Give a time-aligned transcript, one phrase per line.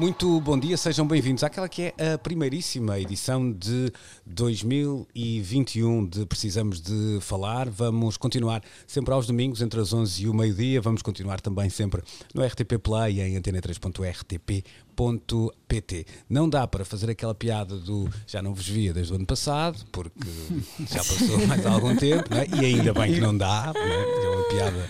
[0.00, 3.92] Muito bom dia, sejam bem-vindos àquela que é a primeiríssima edição de
[4.24, 7.68] 2021 de Precisamos de Falar.
[7.68, 10.80] Vamos continuar sempre aos domingos, entre as 11 e o meio-dia.
[10.80, 12.02] Vamos continuar também sempre
[12.34, 16.06] no RTP Play em antena3.rtp.pt.
[16.30, 19.84] Não dá para fazer aquela piada do já não vos via desde o ano passado,
[19.92, 20.18] porque
[20.90, 22.46] já passou mais algum tempo, não é?
[22.46, 24.24] e ainda bem que não dá, não é?
[24.24, 24.88] é uma piada.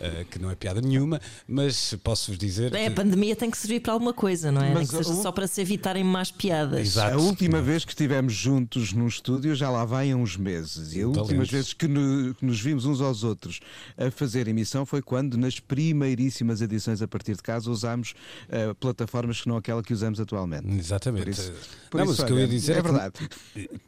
[0.00, 2.74] Uh, que não é piada nenhuma, mas posso-vos dizer.
[2.74, 2.86] É, que...
[2.86, 4.72] a pandemia tem que servir para alguma coisa, não é?
[4.72, 6.80] Mas que seja o- só para se evitarem más piadas.
[6.80, 7.16] Exato.
[7.16, 10.94] A última vez que estivemos juntos no estúdio já lá vai há uns meses.
[10.94, 11.18] E a Talentos.
[11.22, 13.60] última vez que, no- que nos vimos uns aos outros
[13.98, 18.14] a fazer emissão foi quando, nas primeiríssimas edições a partir de casa, usámos
[18.48, 20.66] eh, plataformas que não aquela que usamos atualmente.
[20.78, 21.24] Exatamente.
[21.24, 21.52] Por isso-
[21.90, 23.28] por não, isso, mas o que eu ia dizer é que- verdade.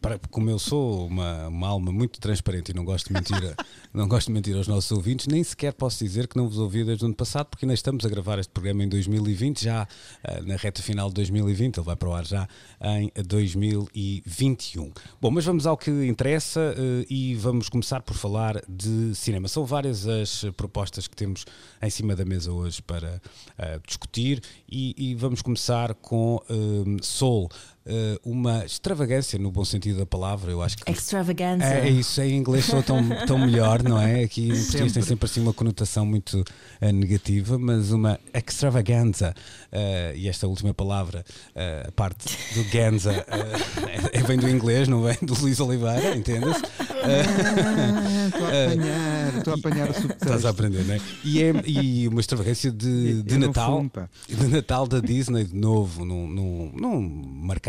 [0.01, 3.37] para, como eu sou uma, uma alma muito transparente e não gosto de mentir,
[3.95, 6.85] não gosto de mentir aos nossos ouvintes, nem sequer posso dizer que não vos ouvi
[6.85, 9.87] desde o ano passado, porque ainda estamos a gravar este programa em 2020, já
[10.25, 12.49] ah, na reta final de 2020, ele vai para o ar já
[12.81, 14.93] em 2021.
[15.21, 19.49] Bom, mas vamos ao que interessa eh, e vamos começar por falar de cinema.
[19.49, 21.45] São várias as propostas que temos
[21.81, 23.21] em cima da mesa hoje para
[23.59, 27.49] ah, discutir e, e vamos começar com eh, Soul.
[27.87, 31.65] Eh, uma extravagância no bom sentido da palavra, eu acho que Extravaganza.
[31.65, 34.23] é, é isso, em inglês sou tão, tão melhor, não é?
[34.25, 35.27] Aqui em português tem Sempre.
[35.27, 36.43] assim uma conotação muito
[36.81, 39.35] eh, negativa, mas uma extravaganza,
[39.71, 43.13] eh, e esta última palavra, eh, a parte do ganza,
[44.13, 46.63] é- vem do inglês, não vem do Luís Oliveira, entende-se?
[47.05, 51.01] Ah, Estou a apanhar, estou a apanhar o Estás a aprender, não é?
[51.25, 53.85] E, é, e uma extravagância de, de Natal.
[54.29, 56.99] de Natal da Disney, de novo, num, num, num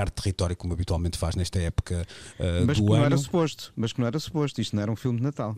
[0.04, 2.06] marcar território como habitualmente faz nesta época
[2.40, 3.06] eh, Mas que do não ano.
[3.06, 3.72] era suposto.
[3.76, 4.62] Mas que não era suposto.
[4.62, 5.56] Isto não era um filme de Natal.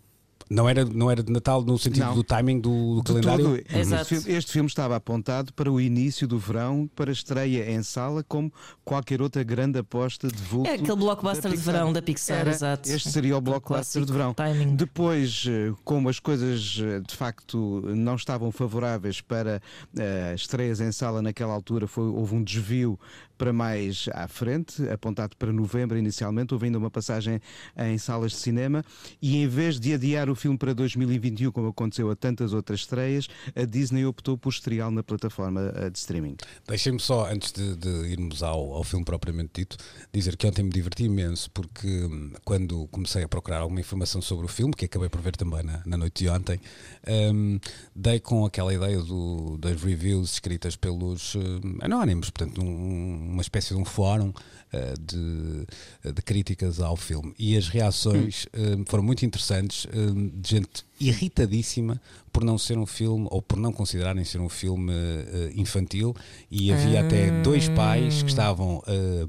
[0.48, 2.14] Não era, não era de Natal no sentido Não.
[2.14, 3.56] do timing do, do De calendário?
[3.56, 4.06] este, Exato.
[4.06, 8.54] filme, este filme estava apontado para o início do verão, para estreia em sala, como
[8.84, 10.70] qualquer outra grande aposta de vulto.
[10.70, 12.88] É aquele blockbuster de verão da Pixar, Era- exato.
[12.88, 14.34] Este seria o blockbuster de clássico verão.
[14.36, 14.76] timing.
[14.76, 19.60] Depois, eh, como as coisas eh, de facto não estavam favoráveis para
[19.98, 23.00] eh, estreias em sala naquela altura, foi, houve um desvio
[23.38, 27.40] para mais à frente, apontado para novembro inicialmente, houve ainda uma passagem
[27.78, 28.84] em salas de cinema,
[29.22, 33.28] e em vez de adiar o filme para 2021, como aconteceu a tantas outras estreias,
[33.56, 36.36] a Disney optou por estreá-lo na plataforma eh, de streaming.
[36.68, 39.78] Deixem-me só, antes de, de irmos ao, ao filme propriamente dito,
[40.14, 44.46] dizer que ontem me diverti imenso, porque hum, quando comecei a procurar alguma informação sobre
[44.46, 46.60] o filme, que acabei por ver também na, na noite de ontem,
[47.08, 47.60] hum,
[47.96, 53.74] dei com aquela ideia do- das reviews escritas pelos hum, anónimos, portanto, um- uma espécie
[53.74, 57.34] de um fórum uh, de, de críticas ao filme.
[57.38, 62.00] E as reações hum, foram muito interessantes, hum, de gente irritadíssima
[62.36, 66.14] por não ser um filme ou por não considerarem ser um filme eh, infantil
[66.52, 69.26] e havia até dois pais que estavam, eh,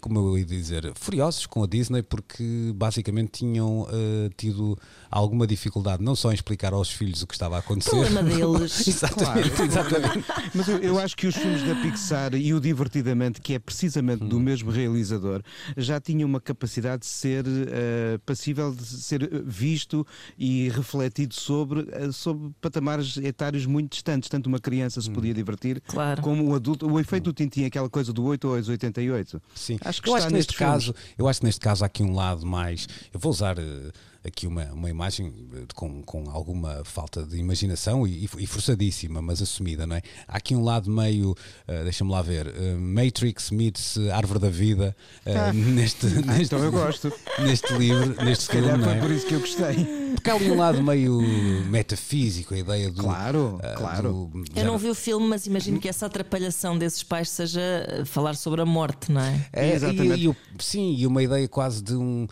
[0.00, 4.78] como eu ia dizer, furiosos com a Disney porque basicamente tinham eh, tido
[5.10, 7.90] alguma dificuldade não só em explicar aos filhos o que estava a acontecer.
[7.90, 8.86] Problema deles.
[8.86, 10.24] exatamente, exatamente.
[10.54, 14.22] Mas eu, eu acho que os filmes da Pixar e o Divertidamente, que é precisamente
[14.24, 15.42] do mesmo realizador,
[15.76, 17.44] já tinham uma capacidade de ser
[18.24, 20.06] passível de ser visto
[20.38, 24.28] e refletido sobre, eh, sobre patamares etários muito distantes.
[24.28, 26.22] Tanto uma criança se podia divertir, Claro.
[26.22, 26.86] como o adulto.
[26.90, 29.40] O efeito do Tintin, aquela coisa do 8 aos 88.
[29.54, 30.72] Sim, Acho que eu está acho que neste filmes.
[30.72, 32.88] caso, eu acho que neste caso há aqui um lado mais.
[33.12, 33.90] Eu vou usar eh,
[34.28, 39.42] aqui uma, uma imagem eh, com, com alguma falta de imaginação e, e forçadíssima, mas
[39.42, 40.02] assumida, não é?
[40.26, 41.34] Há aqui um lado meio,
[41.66, 44.96] eh, deixa-me lá ver, eh, Matrix meets Árvore da Vida
[45.26, 47.12] eh, neste, neste, Então eu gosto.
[47.40, 49.00] neste livro, neste Se filme, calhar não foi é?
[49.00, 50.08] por isso que eu gostei.
[50.14, 51.20] Porque há ali um lado meio
[51.68, 53.02] metafísico, a ideia do.
[53.02, 54.12] Claro, eh, claro.
[54.32, 57.60] do- Eu não vi o filme, mas imagino que essa atrapalhação desses pais seja
[58.06, 59.46] falar sobre a morte, não é?
[59.52, 60.26] É, Exatamente.
[60.26, 62.26] E, e sim, e uma ideia quase de um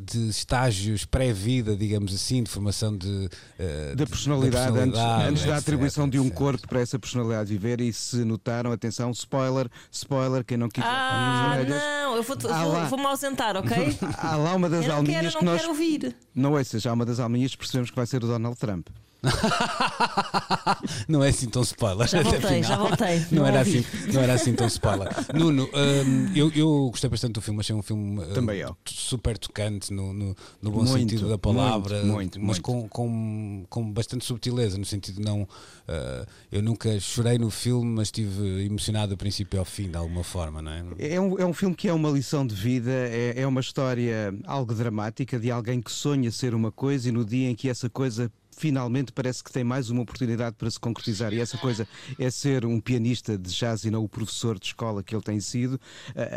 [0.00, 3.28] de estágios pré-vida, digamos assim, de formação de
[3.58, 6.36] eh, Da de- personalidade, antes, personalidade, antes da etc, atribuição de um etc.
[6.36, 7.80] corpo para essa personalidade viver.
[7.80, 12.86] E se notaram, atenção, spoiler, spoiler, quem não quiser Ah, não, eu vou- Ah, vou-
[12.88, 13.70] vou-me ausentar, ok?
[14.18, 15.60] Há lá uma das Eu não alminhas quero, não que nós.
[15.60, 16.16] quero ouvir.
[16.34, 18.88] Não ouças, há uma das alminhas que percebemos que vai ser o Donald Trump.
[21.08, 22.06] não é assim tão spoiler.
[22.08, 23.18] Já voltei, já voltei.
[23.30, 23.78] Não, Não era ouvi.
[23.78, 25.08] assim, não era assim tão spoiler.
[25.34, 28.76] Nuno, hum, eu, eu gostei bastante do filme, achei um filme hum, Também eu.
[28.86, 32.62] super tocante no, no, no bom Muito, sentido da palavra, muito, muito, mas muito.
[32.62, 35.42] Com, com, com bastante subtileza, no sentido de não.
[35.42, 40.24] uh, eu nunca chorei no filme, mas estive emocionado do princípio ao fim, de alguma
[40.24, 40.84] forma, não é?
[40.98, 44.34] É um, é um filme que é uma lição de vida, é, é uma história
[44.46, 47.88] algo dramática de alguém que sonha ser uma coisa e no dia em que essa
[47.88, 51.86] coisa finalmente parece que tem mais uma oportunidade para se concretizar e essa coisa
[52.18, 55.40] é ser um pianista de jazz e não o professor de escola que ele tem
[55.40, 55.80] sido,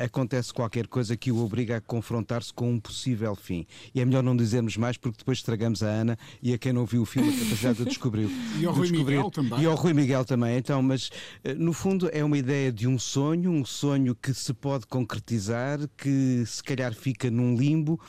[0.04, 3.66] acontece qualquer coisa que o obriga a confrontar-se com um possível fim.
[3.94, 6.86] E é melhor não dizermos mais porque depois estragamos a Ana e a quem não
[6.86, 8.30] viu o filme a capacidade de descobrir.
[8.60, 9.16] E ao de Rui descobrir.
[9.16, 9.62] Miguel também.
[9.62, 11.10] E ao Rui Miguel também, então, mas
[11.44, 15.80] eh, no fundo é uma ideia de um sonho, um sonho que se pode concretizar,
[15.98, 18.00] que se calhar fica num limbo.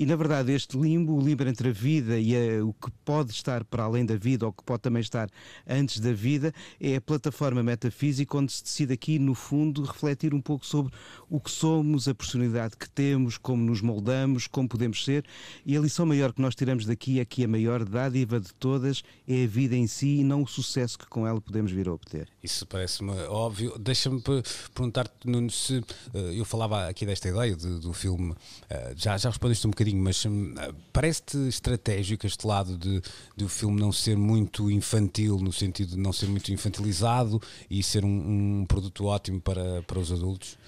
[0.00, 3.32] E na verdade, este limbo, o limbo entre a vida e a- o que pode
[3.32, 5.28] estar para além da vida, ou que pode também estar
[5.68, 10.40] antes da vida, é a plataforma metafísica onde se decide aqui, no fundo, refletir um
[10.40, 10.90] pouco sobre
[11.28, 15.22] o que somos, a personalidade que temos, como nos moldamos, como podemos ser.
[15.66, 19.02] E a lição maior que nós tiramos daqui é que a maior dádiva de todas
[19.28, 21.92] é a vida em si e não o sucesso que com ela podemos vir a
[21.92, 22.26] obter.
[22.42, 23.78] Isso parece-me óbvio.
[23.78, 24.42] Deixa-me per-
[24.74, 28.34] perguntar-te, Nuno, se eh, eu falava aqui desta ideia de- do filme,
[28.70, 30.54] eh, já, já respondeste um bocadinho, mas hum,
[30.92, 33.02] parece-te estratégico este lado de,
[33.36, 37.40] de o filme não ser muito infantil, no sentido de não ser muito infantilizado
[37.70, 40.58] e ser um, um produto ótimo para, para os adultos?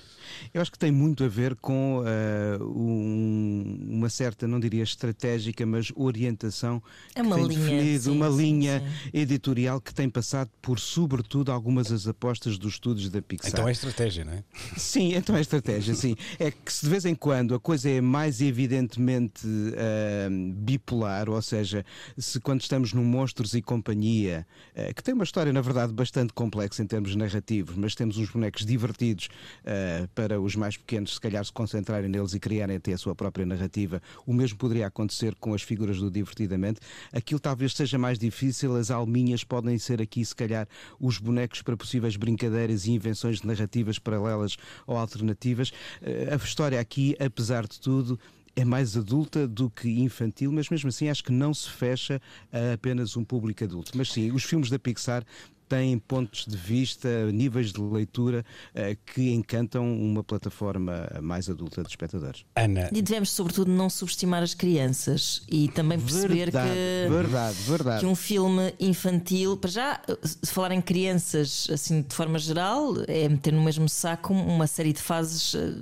[0.53, 5.65] Eu acho que tem muito a ver com eh, um- uma certa, não diria estratégica,
[5.67, 6.83] mas orientação
[7.15, 9.11] É que uma tem linha, definido, sim, uma sim, linha sim.
[9.13, 13.51] editorial que tem passado por, sobretudo, algumas das apostas dos estudos da Pixar.
[13.53, 14.45] Então é estratégia, não é?
[14.77, 16.17] Sim, então é estratégia, sim.
[16.39, 21.41] É que se de vez em quando a coisa é mais evidentemente ahm, bipolar, ou
[21.43, 21.85] seja,
[22.17, 26.33] se quando estamos num Monstros e Companhia, eh, que tem uma história, na verdade, bastante
[26.33, 29.29] complexa em termos narrativos, mas temos uns bonecos divertidos
[29.65, 33.15] eh, para os mais pequenos, se calhar se concentrarem neles e criarem até a sua
[33.15, 34.01] própria narrativa.
[34.27, 36.81] O mesmo poderia acontecer com as figuras do Divertidamente.
[37.13, 40.67] Aquilo talvez seja mais difícil, as alminhas podem ser aqui, se calhar,
[40.99, 44.57] os bonecos para possíveis brincadeiras e invenções de narrativas paralelas
[44.87, 45.71] ou alternativas.
[46.01, 48.19] Eh, A história aqui, apesar de tudo,
[48.57, 52.21] é mais adulta do que infantil, mas mesmo assim acho que não se fecha
[52.53, 53.93] a apenas um público adulto.
[53.95, 55.25] Mas sim, os filmes da Pixar
[55.73, 61.89] têm pontos de vista, níveis de leitura eh, que encantam uma plataforma mais adulta de
[61.89, 62.45] espectadores.
[62.55, 67.09] Ana, E devemos, sobretudo, não subestimar as crianças e também perceber verdade, que.
[67.11, 68.01] verdade, verdade.
[68.01, 73.27] que um filme infantil, para já, se falar em crianças assim de forma geral, é
[73.27, 75.73] meter no mesmo saco uma série de fases eh,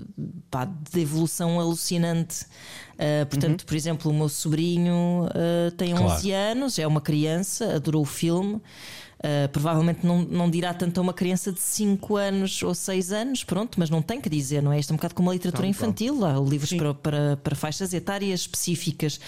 [0.50, 2.46] pá, de evolução alucinante.
[3.00, 6.50] Uh, portanto, por exemplo, o meu sobrinho uh, tem 11 Claro.
[6.52, 8.60] anos, é uma criança, adorou o filme.
[9.20, 13.44] Uh, provavelmente não, não dirá tanto a uma criança de 5 anos ou 6 anos,
[13.44, 14.81] pronto, mas não tem que dizer, não é?
[14.81, 18.40] Isto é um bocado como a literatura infantil, há livros para, para, para faixas etárias
[18.40, 19.20] específicas.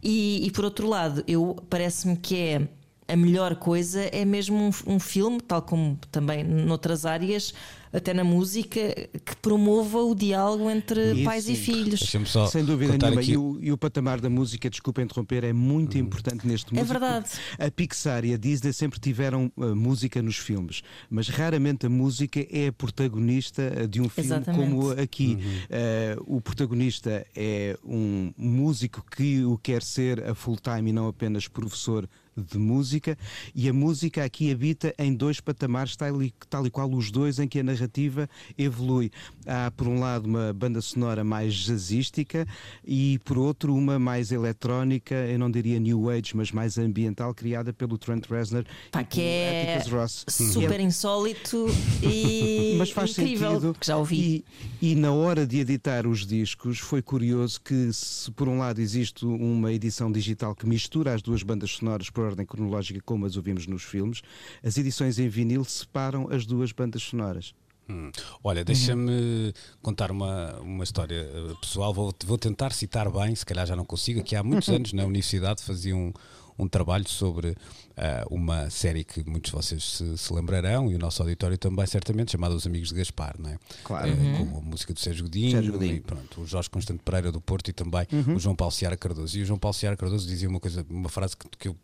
[0.00, 2.68] E, e por outro lado, eu parece-me que é
[3.08, 7.52] a melhor coisa é mesmo um, um filme, tal como também noutras áreas,
[7.92, 8.80] até na música,
[9.24, 11.62] que promova o diálogo entre Isso, pais e sim.
[11.62, 12.00] filhos.
[12.00, 13.20] deixa-me só Sem dúvida nenhuma.
[13.20, 13.32] aqui.
[13.32, 16.98] E o, e o patamar da música, desculpa interromper, é muito importante neste É músico.
[16.98, 17.28] verdade.
[17.58, 22.40] A Pixar e a Disney sempre tiveram uh, música nos filmes, mas raramente a música
[22.50, 24.64] é a protagonista uh, de um filme Exatamente.
[24.70, 25.38] como aqui.
[25.68, 31.08] Uh, o protagonista é um músico que o quer ser a full time e não
[31.08, 33.16] apenas professor de música
[33.54, 37.38] e a música aqui habita em dois patamares tal e, tal e qual os dois
[37.38, 39.10] em que a narrativa evolui.
[39.46, 42.46] Há por um lado uma banda sonora mais jazzística
[42.84, 47.72] e por outro uma mais eletrónica, eu não diria new age, mas mais ambiental, criada
[47.72, 50.24] pelo Trent Reznor Pá, que é Atticus Ross.
[50.28, 51.66] super insólito
[52.02, 53.76] e mas faz incrível, sentido.
[53.78, 54.44] que já ouvi.
[54.80, 58.80] E, e na hora de editar os discos, foi curioso que, se por um lado
[58.80, 63.36] existe uma edição digital que mistura as duas bandas sonoras por ordem cronológica, como as
[63.36, 64.22] ouvimos nos filmes,
[64.62, 67.54] as edições em vinil separam as duas bandas sonoras.
[67.88, 68.10] Hum.
[68.44, 69.52] Olha, deixa-me
[69.82, 71.92] contar uma, uma história eh, pessoal.
[71.92, 74.22] Vou, vou tentar citar bem, se calhar já não consigo.
[74.22, 76.12] Que há muitos anos na universidade fazia um,
[76.56, 77.56] um trabalho sobre
[77.96, 81.84] ah, uma série que muitos de vocês se, se lembrarão e o nosso auditório também,
[81.84, 83.58] certamente, chamada Os Amigos de Gaspar, não é?
[83.82, 84.08] Claro.
[84.08, 84.46] Eh, Uhum.
[84.52, 85.96] Com a música do Sérgio Godinho, Sérgio Godinho.
[85.96, 88.36] e pronto, o Jorge Constante Pereira do Porto e também Uhum.
[88.36, 89.36] o João Paulo Seara Cardoso.
[89.36, 91.76] E o João Paulo Seara Cardoso dizia uma coisa, uma frase que, que eu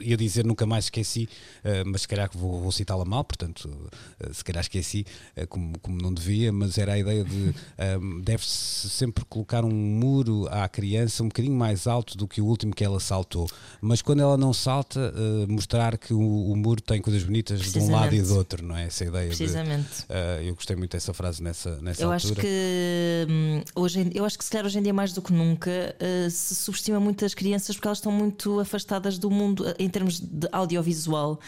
[0.00, 1.28] ia dizer nunca mais esqueci,
[1.64, 5.04] uh, mas se calhar vou, vou citá-la mal, portanto, uh, se calhar esqueci,
[5.36, 7.54] uh, como, como não devia, mas era a ideia de
[8.22, 12.74] deve-se sempre colocar um muro à criança um bocadinho mais alto do que o último
[12.74, 13.48] que ela saltou,
[13.80, 15.12] mas quando ela não salta,
[15.48, 18.76] mostrar que o, o, muro tem coisas bonitas de um lado e do outro, não
[18.76, 18.86] é?
[18.86, 19.28] Essa ideia.
[19.28, 20.06] Precisamente.
[20.06, 22.32] De, eu gostei muito dessa frase nessa, nessa eu altura.
[22.32, 25.32] Acho que, hum, hoje, eu acho que se calhar hoje em dia mais do que
[25.32, 25.96] nunca
[26.30, 29.47] se subestima muito as crianças porque elas estão muito afastadas do mundo
[29.78, 31.40] em termos de audiovisual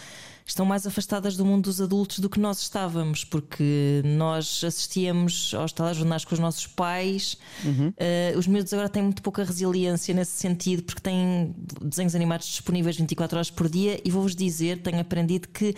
[0.50, 5.72] estão mais afastadas do mundo dos adultos do que nós estávamos, porque nós assistíamos aos
[5.72, 7.36] telejornais com os nossos pais.
[7.64, 7.88] Uhum.
[7.88, 12.96] Uh, os miúdos agora têm muito pouca resiliência nesse sentido, porque têm desenhos animados disponíveis
[12.96, 14.00] 24 horas por dia.
[14.04, 15.74] E vou-vos dizer, tenho aprendido que,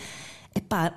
[0.55, 0.93] epá,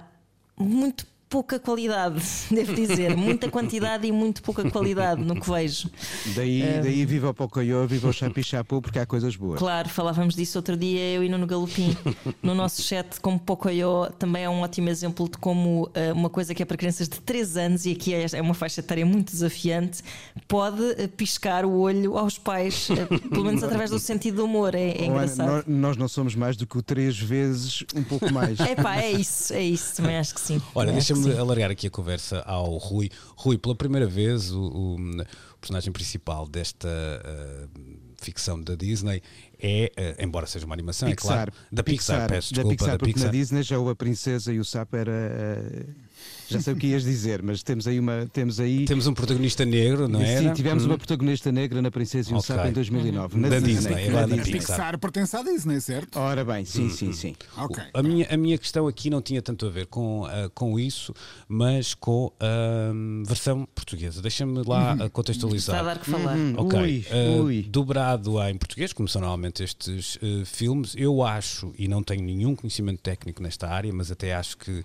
[0.58, 3.16] muito pouca qualidade, devo dizer.
[3.16, 5.90] Muita quantidade e muito pouca qualidade no que vejo.
[6.34, 9.58] Daí, um, daí viva o Pocoyo, viva o Chapi Chapu, porque há coisas boas.
[9.58, 11.96] Claro, falávamos disso outro dia, eu e Nuno Galopim,
[12.42, 16.54] no nosso chat, como Pocoyo também é um ótimo exemplo de como uh, uma coisa
[16.54, 19.32] que é para crianças de 3 anos, e aqui é, é uma faixa etária muito
[19.32, 20.02] desafiante,
[20.46, 24.74] pode uh, piscar o olho aos pais, uh, pelo menos através do sentido do humor.
[24.74, 25.46] É, é engraçado.
[25.46, 28.60] Nós, nós, não somos mais do que o três vezes um pouco mais.
[28.60, 30.60] É pá, é isso, é isso, também acho que sim.
[30.74, 33.10] Olha, deixa deixa-me alargar aqui a conversa ao Rui.
[33.36, 35.26] Rui, pela primeira vez, o, o,
[35.60, 37.80] personagem principal desta uh,
[38.16, 39.22] ficção da Disney
[39.58, 42.76] é, uh, embora seja uma animação, Pixar, é claro, da Pixar, Pixar peço desculpa, da
[42.76, 43.26] Pixar, da porque Pixar.
[43.26, 45.12] na Disney já o A Princesa e o Sapo era.
[45.12, 46.05] Uh,
[46.48, 48.26] já sei o que ias dizer, mas temos aí uma.
[48.32, 50.38] Temos, aí, temos um protagonista negro, não é?
[50.38, 50.88] Sim, tivemos hum.
[50.88, 52.56] uma protagonista negra na Princesa e o okay.
[52.56, 53.38] Sapo em 2009.
[53.38, 53.76] Na da Disney.
[53.76, 54.52] Disney, é da Disney.
[54.52, 56.18] Pixar pertence à Disney, certo?
[56.18, 57.34] Ora bem, sim, sim, sim.
[57.56, 57.84] Okay.
[57.92, 61.14] A, minha, a minha questão aqui não tinha tanto a ver com, uh, com isso,
[61.48, 64.22] mas com a uh, versão portuguesa.
[64.22, 65.08] Deixa-me lá uhum.
[65.10, 65.76] contextualizar.
[65.76, 66.36] Está a dar que falar.
[66.36, 66.54] Uhum.
[66.56, 66.80] Ok.
[66.80, 67.62] Ui, uh, ui.
[67.62, 73.00] Dobrado em português, como são normalmente estes filmes, eu acho, e não tenho nenhum conhecimento
[73.00, 74.84] técnico nesta área, mas até acho que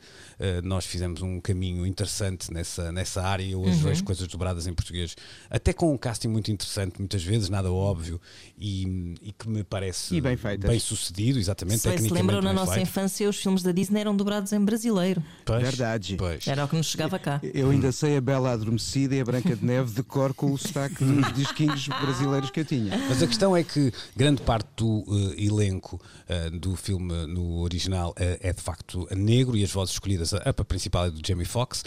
[0.63, 3.43] nós fizemos um caminho interessante nessa, nessa área.
[3.43, 3.89] Eu hoje uhum.
[3.89, 5.15] vejo coisas dobradas em português,
[5.49, 8.19] até com um casting muito interessante, muitas vezes, nada óbvio,
[8.57, 11.79] e, e que me parece bem, bem, sucedido, exatamente.
[11.79, 12.87] Se se lembram, na nossa feito.
[12.87, 15.21] infância, os filmes da Disney eram dobrados em brasileiro.
[15.45, 16.15] Pois, Verdade.
[16.17, 16.47] Pois.
[16.47, 17.39] Era o que nos chegava cá.
[17.53, 20.57] Eu ainda sei a Bela Adormecida e a Branca de Neve de cor com o
[20.57, 22.97] sotaque dos disquinhos brasileiros que eu tinha.
[23.09, 28.11] Mas a questão é que grande parte do uh, elenco uh, do filme no original
[28.11, 31.40] uh, é de facto negro e as vozes escolhidas, a, a principal é do Jamie
[31.45, 31.83] Foxx,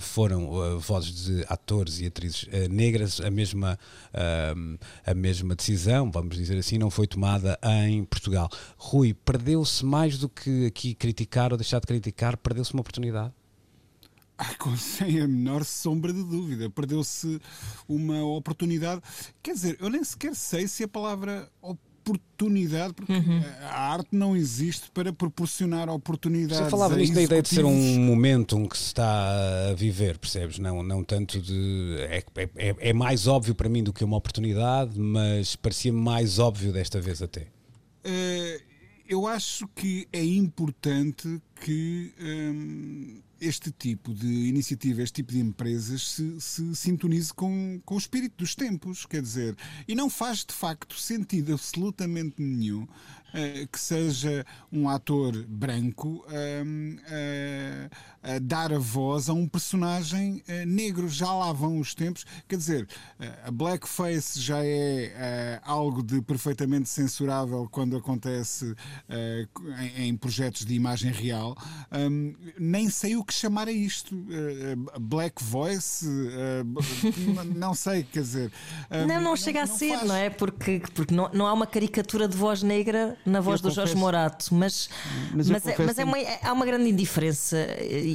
[0.00, 3.78] foram vozes de atores e atrizes negras, a mesma,
[5.04, 8.48] a mesma decisão, vamos dizer assim, não foi tomada em Portugal.
[8.76, 13.32] Rui, perdeu-se mais do que aqui criticar ou deixar de criticar, perdeu-se uma oportunidade?
[14.38, 16.70] Ah, sem a menor sombra de dúvida.
[16.70, 17.40] Perdeu-se
[17.88, 19.02] uma oportunidade.
[19.42, 21.50] Quer dizer, eu nem sequer sei se a palavra
[22.12, 23.42] oportunidade, porque uhum.
[23.62, 26.64] a arte não existe para proporcionar oportunidades.
[26.64, 30.58] Você falava nisto da ideia de ser um momento que se está a viver, percebes?
[30.58, 31.96] Não, não tanto de.
[32.00, 32.24] É,
[32.56, 37.00] é, é mais óbvio para mim do que uma oportunidade, mas parecia mais óbvio desta
[37.00, 37.42] vez até.
[38.04, 38.62] Uh,
[39.08, 42.12] eu acho que é importante que.
[42.20, 47.98] Um, este tipo de iniciativa, este tipo de empresas se, se sintonize com, com o
[47.98, 53.78] espírito dos tempos, quer dizer, e não faz de facto sentido absolutamente nenhum uh, que
[53.78, 57.90] seja um ator branco uh, uh,
[58.40, 61.08] dar a voz a um personagem eh, negro.
[61.08, 62.88] Já lá vão os tempos, quer dizer,
[63.44, 68.74] a blackface já é algo de perfeitamente censurável quando acontece
[69.80, 71.56] em, em, projetos de imagem real.
[71.92, 74.14] Um, nem sei o que chamar a isto.
[74.14, 76.06] Uh, black Voice?
[76.06, 78.52] Uh, não sei, quer dizer.
[78.90, 80.08] Uh, não, não, chega não, a ser, faz...
[80.08, 80.30] não é?
[80.30, 83.86] Porque, porque não, não há uma caricatura de voz negra na voz eu do confesso,
[83.86, 84.88] Jorge Morato, mas,
[85.32, 87.56] mas, mas, é, mas é uma, há uma grande indiferença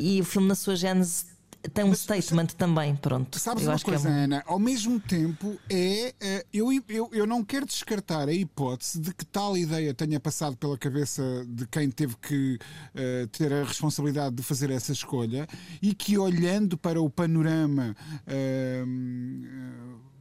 [0.04, 1.26] e o filme, na sua gênese,
[1.74, 3.40] tem um mas, statement mas, também, pronto.
[3.40, 4.16] Sabes eu uma coisa, é um...
[4.16, 4.44] Ana?
[4.46, 6.14] Ao mesmo tempo, é.
[6.20, 10.58] Eh, eu, eu, eu não quero descartar a hipótese de que tal ideia tenha passado
[10.58, 15.48] pela cabeça de quem teve que uh, ter a responsabilidade de fazer essa escolha
[15.82, 17.96] e que, olhando para o panorama.
[18.28, 20.13] Uh,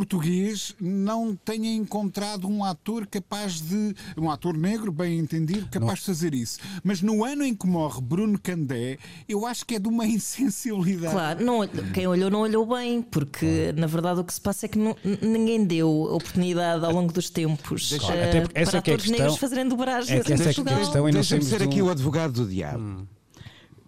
[0.00, 3.94] português não tenha encontrado um ator capaz de.
[4.16, 5.94] um ator negro, bem entendido, capaz não.
[5.94, 6.58] de fazer isso.
[6.82, 8.96] Mas no ano em que morre Bruno Candé,
[9.28, 11.12] eu acho que é de uma insensibilidade.
[11.12, 11.60] Claro, não,
[11.92, 14.96] quem olhou não olhou bem, porque na verdade o que se passa é que não,
[15.20, 19.68] ninguém deu oportunidade ao longo dos tempos claro, uh, para essa atores é negros fazerem
[19.68, 21.86] dobragem é que essa é a questão e Deixa-me ser aqui um...
[21.86, 22.82] o advogado do diabo.
[22.82, 23.06] Hum.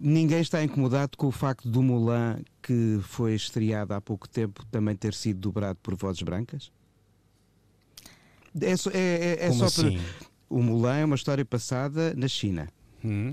[0.04, 4.96] Ninguém está incomodado com o facto do Mulan, que foi estreado há pouco tempo, também
[4.96, 6.72] ter sido dobrado por vozes brancas?
[8.60, 9.96] É só, é, é, é só assim?
[9.96, 12.68] para o Mulan é uma história passada na China.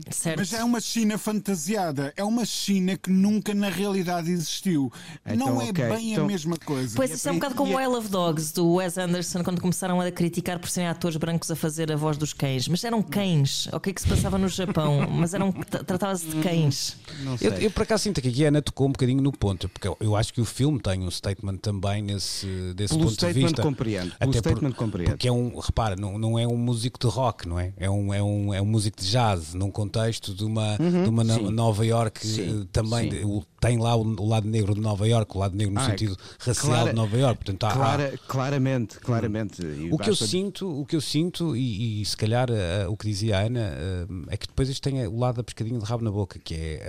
[0.10, 0.40] Certo.
[0.40, 4.92] Mas é uma China fantasiada, é uma China que nunca na realidade existiu.
[5.26, 6.96] Então, não é ok, bem então- a mesma coisa.
[6.96, 10.00] Pois isso é um bocado como o I Love Dogs do Wes Anderson, quando começaram
[10.02, 12.68] a criticar por serem atores brancos a fazer a voz dos cães.
[12.68, 15.08] Mas eram cães, o que é que se passava no Japão?
[15.10, 16.98] Mas eram tra- tratava-se de cães.
[17.22, 17.48] Não sei.
[17.50, 19.88] Eu, eu por acaso sinto que aqui a Ana tocou um bocadinho no ponto, porque
[19.88, 23.34] eu, eu acho que o filme tem um statement também nesse desse Pelo ponto de
[23.34, 23.62] vista.
[23.62, 25.10] compreendo, pelo Até por- statement compreendo.
[25.12, 27.74] Porque é um, repara, não, não é um músico de rock, não é?
[27.78, 31.24] É um, é um, é um músico de jazz, num contexto de uma, de uma.
[31.24, 33.44] Nova York Sim, eh, também, sim.
[33.60, 36.18] Tem lá o, o lado negro de Nova York, o lado negro no Ah, sentido
[36.40, 37.36] racial clara- de Nova York.
[37.44, 39.62] Portanto, há- há- Clara- claramente, claramente.
[39.62, 42.96] E o que eu sinto, o que eu sinto e, e se calhar eh, o
[42.96, 45.86] que dizia a Ana eh, é que depois isto tem o lado da pescadinha de
[45.86, 46.82] rabo na boca, que é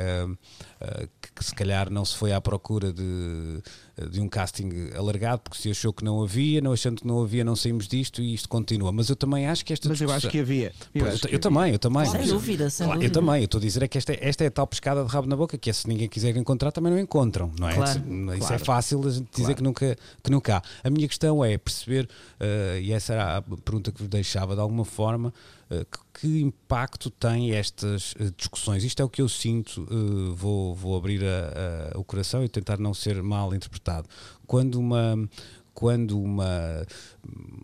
[0.81, 3.63] eh, que, que se calhar não se foi à procura de,
[4.11, 7.45] de um casting alargado, porque se achou que não havia, não achando que não havia,
[7.45, 8.91] não saímos disto e isto continua.
[8.93, 10.73] Mas eu também acho que esta Mas eu acho discussão- que havia.
[10.95, 12.07] Eu, Pois, eu, que eu também, eu também.
[12.07, 13.21] Sem dúvida, sem Claro, Eu dúvida.
[13.21, 15.29] também, eu estou a dizer é que esta, esta é a tal pescada de rabo
[15.29, 17.75] na boca, que é se ninguém quiser encontrar, também não encontram, não é?
[17.75, 17.91] Claro.
[17.91, 18.65] Isso, isso é Claro.
[18.65, 19.57] fácil a gente dizer Claro.
[19.57, 20.63] que, nunca, que nunca há.
[20.85, 24.61] A minha questão é perceber, eh, e essa era a pergunta que vos deixava de
[24.61, 25.33] alguma forma,
[25.71, 28.85] eh, que, que impacto têm estas eh, discussões?
[28.85, 29.87] Isto é o que eu sinto,
[30.35, 34.07] vou, vou abrir a- a- o coração e tentar não ser mal interpretado.
[34.47, 35.17] Quando uma
[35.81, 36.87] quando uma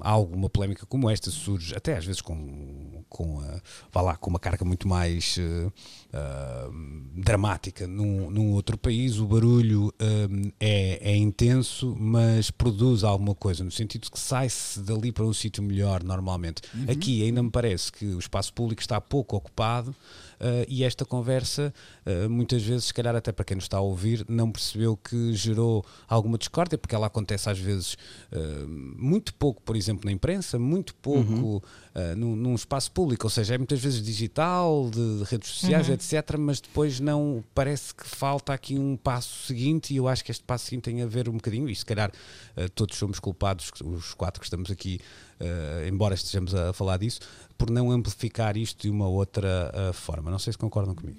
[0.01, 3.61] algo, uma polémica como esta surge, até às vezes com, com, a,
[3.93, 5.71] vá lá, com uma carga muito mais eh,
[6.15, 6.71] ah,
[7.15, 13.63] dramática num, num outro país, o barulho ah, é, é intenso, mas produz alguma coisa,
[13.63, 16.63] no sentido que sai-se dali para um sítio melhor normalmente.
[16.91, 19.95] Aqui ainda me parece que o espaço público está pouco ocupado.
[20.39, 21.73] Uh, e esta conversa,
[22.07, 25.33] uh, muitas vezes, se calhar até para quem nos está a ouvir, não percebeu que
[25.33, 27.95] gerou alguma discórdia, porque ela acontece às vezes
[28.33, 31.57] uh, muito pouco, por exemplo, na imprensa, muito pouco Uhum.
[31.57, 35.89] uh, num, num espaço público, ou seja, é muitas vezes digital, de, de redes sociais,
[35.89, 40.31] etc., mas depois não parece que falta aqui um passo seguinte, e eu acho que
[40.31, 42.13] este passo seguinte tem a ver um bocadinho, e se calhar
[42.75, 45.01] todos somos culpados, os quatro que estamos aqui,
[45.41, 47.21] uh, embora estejamos a, falar disso,
[47.59, 50.31] por não amplificar isto de uma outra uh, forma.
[50.31, 51.19] Não sei se concordam comigo.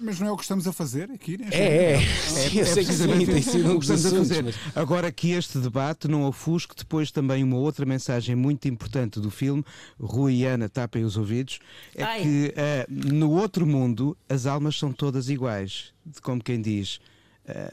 [0.00, 1.94] Mas não é o que estamos a fazer aqui, neste É, é.
[1.94, 2.10] momento?
[2.28, 6.06] Sim, eu sei que sim, tem sido um dos assuntos, mas- Agora que este debate
[6.06, 9.64] não ofusque depois também uma outra mensagem muito importante do filme,
[9.98, 11.58] Rui e Ana tapem os ouvidos,
[11.94, 12.22] é Ai.
[12.22, 15.92] que eh, no outro mundo as almas são todas iguais.
[16.22, 17.00] Como quem diz.
[17.46, 17.72] eh,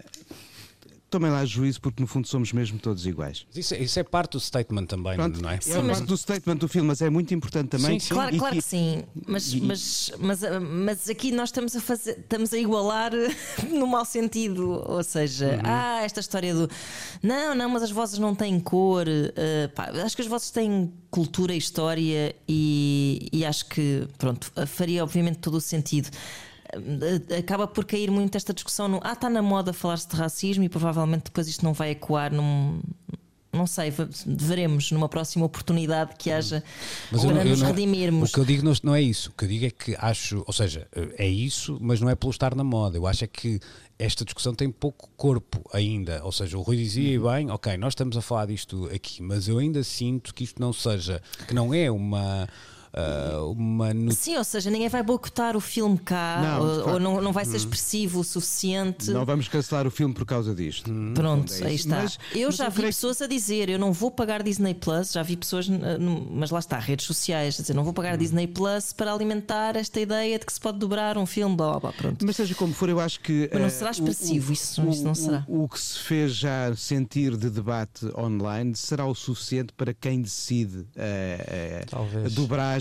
[1.19, 3.45] tomem lá juízo porque no fundo somos mesmo todos iguais.
[3.56, 5.56] Isso, é- isso é parte do statement também, Pronto, não é?
[5.56, 7.99] é Sim, mas- parte do statement do filme, mas é muito importante também.
[7.99, 8.13] Sim, sim.
[8.13, 12.54] Claro, claro que sim, mas, e- mas, mas, mas aqui nós estamos a fazer, estamos
[12.54, 13.12] a igualar
[13.71, 15.62] no mau sentido, ou seja, Uhum.
[15.63, 16.69] ah, esta história do
[17.23, 20.91] não, não, mas as vozes não têm cor, eh, pá, acho que as vozes têm
[21.10, 26.10] cultura e história e, e acho que pronto, faria obviamente todo o sentido.
[27.30, 30.64] Eh, Acaba por cair muito esta discussão no ah, está na moda falar-se de racismo
[30.64, 32.82] e provavelmente depois isto não vai ecoar num.
[33.54, 33.90] Não sei,
[34.26, 36.62] veremos numa próxima oportunidade que haja
[37.10, 38.30] Mas eu para não- eu nos não- redimirmos.
[38.30, 39.30] O que eu digo não, não é isso.
[39.30, 40.86] O que eu digo é que acho, ou seja,
[41.18, 42.98] é isso, mas não é pelo estar na moda.
[42.98, 43.62] Eu acho é que
[43.98, 46.20] esta discussão tem pouco corpo ainda.
[46.26, 49.48] Ou seja, o Rui dizia e bem, ok, nós estamos a falar disto aqui, mas
[49.48, 52.50] eu ainda sinto que isto não seja, que não é uma.
[52.95, 53.91] Ah, uma.
[54.12, 56.93] Sim, ou seja, ninguém vai boicotar o filme cá, Não, ou, claro.
[56.93, 59.12] ou não, não vai ser expressivo o suficiente.
[59.12, 60.89] Não vamos cancelar o filme por causa disto.
[61.13, 61.97] Pronto, fundo é aí está.
[62.03, 64.73] Mas- eu mas já eu vi creio pessoas a dizer: eu não vou pagar Disney
[64.73, 65.12] Plus.
[65.12, 65.67] Já vi pessoas,
[66.31, 67.95] mas lá está, redes sociais, a dizer: não vou Hum.
[67.95, 71.71] pagar Disney Plus para alimentar esta ideia de que se pode dobrar um filme, blá
[71.71, 71.93] blá blá.
[71.93, 72.25] Pronto.
[72.25, 73.49] Mas seja como for, eu acho que.
[73.51, 75.43] Mas não eh, será o- expressivo, o- isso- isso não o- será.
[75.47, 80.21] O, o que se fez já sentir de debate online será o suficiente para quem
[80.21, 82.34] decide eh, Talvez.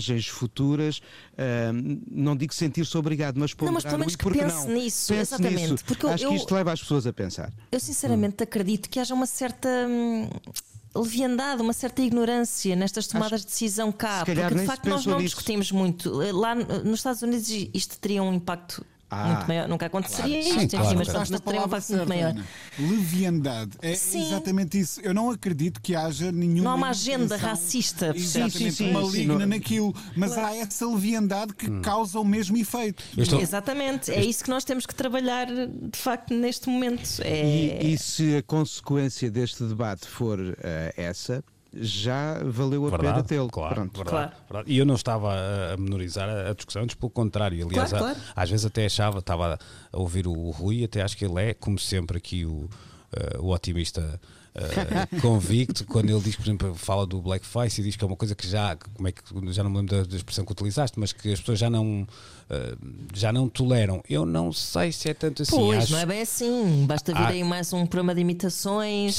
[0.05, 1.01] Dobragens futuras.
[1.37, 1.71] eh,
[2.09, 4.73] não digo sentir-se obrigado, mas Não, mas pelo menos que pense não.
[4.73, 5.85] nisso, Pense exatamente, nisso.
[5.85, 7.51] porque eu- acho que eu- isto leva as pessoas a pensar.
[7.71, 9.67] Eu sinceramente acredito que haja uma certa.
[9.89, 10.29] hum,
[10.97, 15.25] Leviandade, uma certa ignorância nestas tomadas de decisão cá, porque de facto nós não nisso.
[15.35, 16.09] discutimos muito.
[16.31, 20.57] Lá nos Estados Unidos isto teria um impacto Ah, muito maior, nunca aconteceria Sim, isto,
[20.57, 21.25] enfim, claro, mas, claro.
[21.25, 22.29] teria um palavra impacto muito maior.
[22.31, 22.45] Ana.
[22.79, 23.71] Leviandade.
[23.81, 24.27] É Sim.
[24.27, 24.99] exatamente isso.
[25.01, 26.63] Eu não acredito que haja nenhuma.
[26.63, 28.11] Não há uma agenda racista?
[28.15, 29.45] Exatamente, Sim, sim, sim, maligna sim.
[29.45, 29.95] naquilo.
[30.15, 33.03] Mas há essa leviandade que causa o mesmo efeito.
[33.17, 37.07] Estou- Exatamente, é isso que nós temos que trabalhar de facto neste momento.
[37.21, 37.83] É...
[37.83, 41.43] E, e se a consequência deste debate for eh, essa,
[41.75, 43.49] já valeu a pena Verdade, tê-lo.
[43.49, 43.95] claro, Pronto.
[43.97, 44.43] verdade, Claro.
[44.49, 44.71] verdade.
[44.71, 47.65] E eu não estava a- menorizar a, a discussão, antes pelo contrário.
[47.67, 48.29] Aliás, Claro, a- claro.
[48.35, 49.59] às vezes até achava, estava
[49.91, 52.69] a ouvir o, Rui, até acho que ele é, como sempre, aqui o,
[53.11, 54.19] eh, o otimista
[54.55, 58.15] uh, convicto quando ele diz, por exemplo, fala do blackface e diz que é uma
[58.15, 60.99] coisa que já, como é que já não me lembro da, da expressão que utilizaste,
[60.99, 62.07] mas que as pessoas já não uh,
[63.13, 64.03] já não toleram.
[64.09, 65.55] Eu não sei se é tanto assim.
[65.55, 65.93] Pois, Acho...
[65.93, 66.85] não é bem assim.
[66.87, 69.15] Basta ah, aí mais um programa de imitações.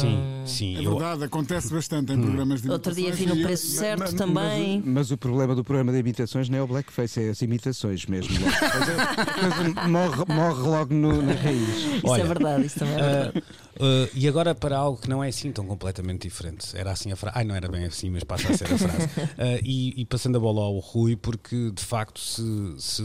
[0.00, 0.76] Sim, sim.
[0.76, 0.92] É eu...
[0.92, 2.22] verdade, acontece bastante em hum.
[2.22, 4.82] programas de Outro dia vi no preço eu, certo mas, também.
[4.84, 8.06] Mas, mas, o problema do programa de imitações não é o blackface, é as imitações
[8.06, 8.34] mesmo.
[9.88, 11.68] morre, morre logo no, na raiz.
[11.68, 13.38] Isso é Olha, é verdade, isso também é verdade.
[13.38, 16.74] Uh, Uh, e agora para algo que não é assim tão completamente diferente.
[16.74, 17.38] Era assim a frase.
[17.38, 19.04] Ai, não era bem assim, mas passa a ser a frase.
[19.04, 22.42] Uh, e, e, passando a bola ao Rui, porque de facto, se,
[22.78, 23.02] se,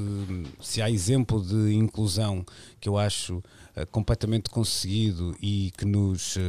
[0.60, 2.46] se há exemplo de inclusão
[2.80, 3.44] que eu acho
[3.92, 6.40] completamente conseguido e que nos uh,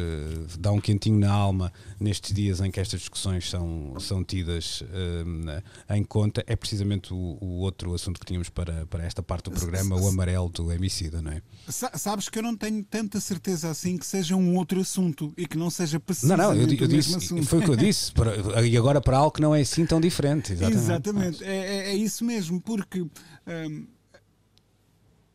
[0.58, 5.94] dá um quentinho na alma nestes dias em que estas discussões são, são tidas uh,
[5.94, 9.52] em conta, é precisamente o, o, outro assunto que tínhamos para, para esta parte do
[9.52, 11.42] programa, o amarelo do Emicida, não é?
[11.68, 15.56] Sabes que eu não tenho tanta certeza assim que seja um outro assunto e que
[15.56, 17.44] não seja precisamente Não, não, eu, eu disse, assunto.
[17.44, 20.00] foi o que eu disse, para, e agora para algo que não é assim tão
[20.00, 20.52] diferente.
[20.52, 21.44] Exatamente, exatamente.
[21.44, 23.00] É, é, é, isso mesmo, porque.
[23.46, 23.86] Um,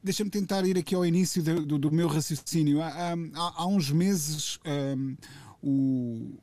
[0.08, 2.82] Deixa-me tentar ir aqui ao início do, do, do meu raciocínio.
[2.82, 5.18] Há, há, há uns meses, um,
[5.62, 6.40] o,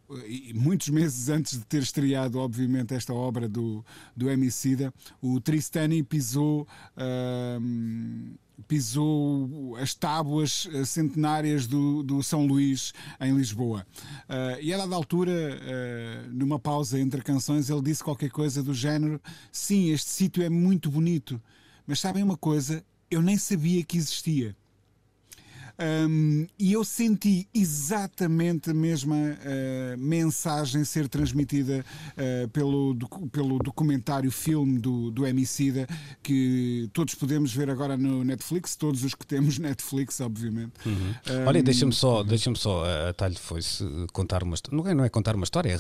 [0.55, 3.83] muitos meses antes de ter estreado, obviamente, esta obra do,
[4.15, 6.69] do Emicida, o Tristani pisou.
[7.59, 8.35] Um,
[8.69, 13.87] pisou as tábuas centenárias do, do São Luís em Lisboa.
[14.29, 18.75] Uh, e a dada altura, uh, numa pausa entre canções, ele disse qualquer coisa do
[18.75, 19.19] género:
[19.51, 21.41] Sim, este sítio é muito bonito,
[21.87, 22.85] mas sabem uma coisa?
[23.15, 24.57] Eu nem sabia que existia.
[25.77, 33.59] Um, e eu senti exatamente a mesma uh, mensagem ser transmitida uh, pelo, do, pelo
[33.59, 35.87] documentário filme do, do Emicida,
[36.23, 40.73] que todos podemos ver agora no Netflix, todos os que temos Netflix, obviamente.
[40.87, 41.15] Uhum.
[41.29, 43.61] Um, Olha, deixa-me só, deixa só a, a talho foi
[44.13, 45.79] contar uma não é, não é contar uma história, é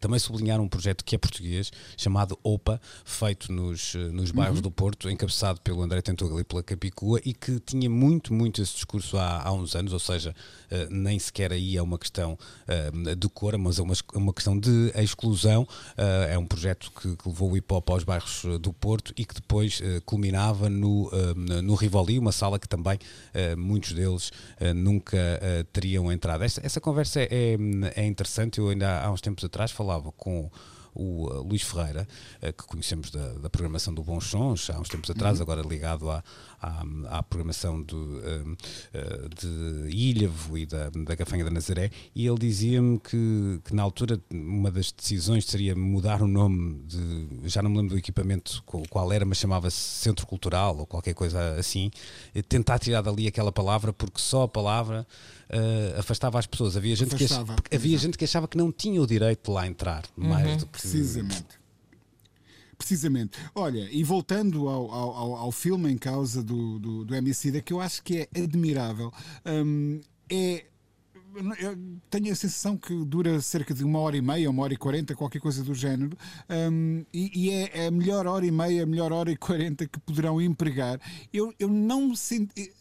[0.00, 4.62] também sublinhar um projeto que é português, chamado OPA, feito nos, nos bairros uhum.
[4.62, 8.72] do Porto, encabeçado pelo André Tentugal e pela Capicua, e que tinha muito, muito esse
[8.72, 10.34] discurso há, há uns anos, ou seja,
[10.70, 14.58] uh, nem sequer aí é uma questão uh, de cor, mas é uma, uma questão
[14.58, 15.62] de exclusão.
[15.62, 19.24] Uh, é um projeto que, que, levou o hip hop aos bairros do Porto e
[19.24, 21.10] que depois culminava no,
[21.62, 22.98] no Rivoli, uma sala que também
[23.56, 24.32] muitos deles
[24.74, 25.18] nunca
[25.72, 26.42] teriam entrado.
[26.42, 27.56] Essa, essa conversa é,
[27.94, 28.58] é interessante.
[28.58, 30.50] Eu ainda há uns tempos atrás falava com
[30.98, 32.06] o uh, Luís Ferreira,
[32.42, 35.44] uh, que conhecemos da, da, programação do Bons Sons, há uns tempos atrás, uhum.
[35.44, 36.22] agora ligado à,
[36.60, 36.84] à,
[37.18, 38.56] à programação do, uh,
[39.34, 44.20] de Ilhavo e da, da Gafanha da Nazaré, e ele dizia-me que, que, na altura
[44.30, 49.12] uma das decisões seria mudar o nome de, já não me lembro do equipamento qual
[49.12, 51.90] era, mas chamava-se Centro Cultural ou qualquer coisa assim,
[52.48, 55.06] tentar tirar dali aquela palavra, porque só a palavra
[55.50, 56.76] uh, afastava as pessoas.
[56.76, 59.66] Havia gente, afastava, que, havia gente que achava que não tinha o direito de lá
[59.66, 60.28] entrar, uhum.
[60.28, 60.72] mais do que.
[60.72, 61.58] Precisamente.
[62.76, 63.36] Precisamente.
[63.54, 67.80] Olha, e voltando ao, ao, ao filme em causa do, do, do Emicida, que eu
[67.80, 69.12] acho que é admirável,
[69.44, 70.64] um, é
[71.60, 71.78] eu
[72.10, 75.14] tenho a sensação que dura cerca de uma hora e meia, uma hora e quarenta,
[75.14, 76.16] qualquer coisa do género,
[76.48, 80.00] um, e, e, é a melhor hora e meia, a melhor hora e quarenta que
[80.00, 81.00] poderão empregar.
[81.32, 82.72] Eu, eu não senti.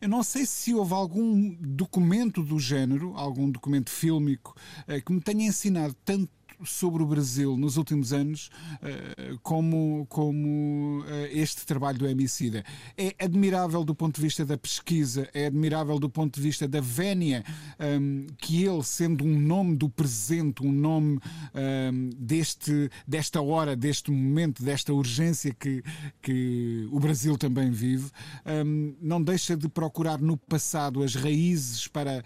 [0.00, 4.56] Eu não sei se houve algum documento do género, algum documento fílmico,
[4.88, 6.30] eh, que me tenha ensinado tanto
[6.64, 8.50] sobre o Brasil nos últimos anos
[8.82, 12.64] eh, como, como eh, este trabalho do Emicida.
[12.96, 16.80] É admirável do ponto de vista da pesquisa, é admirável do ponto de vista da
[16.80, 17.44] vénia
[17.78, 21.18] ehm, que ele, sendo um nome do presente, um nome
[21.54, 25.82] ehm, deste, desta hora, deste momento, desta urgência que,
[26.22, 28.10] que o Brasil também vive,
[28.44, 32.24] ehm, não deixa de procurar no passado as raízes para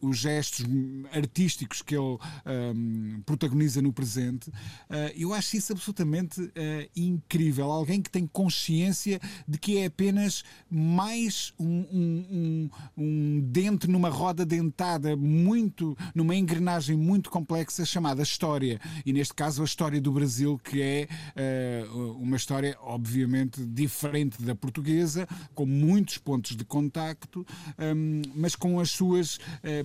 [0.00, 0.66] os gestos
[1.12, 4.48] artísticos que ele um, protagoniza no presente.
[4.48, 6.50] Uh, eu acho isso absolutamente uh,
[6.96, 7.70] incrível.
[7.70, 14.08] Alguém que tem consciência de que é apenas mais um, um, um, um dente numa
[14.08, 18.80] roda dentada, muito, numa engrenagem muito complexa chamada história.
[19.04, 21.08] E neste caso a história do Brasil, que é
[21.92, 27.46] uh, uma história obviamente diferente da portuguesa, com muitos pontos de contacto,
[27.78, 29.38] um, mas com as suas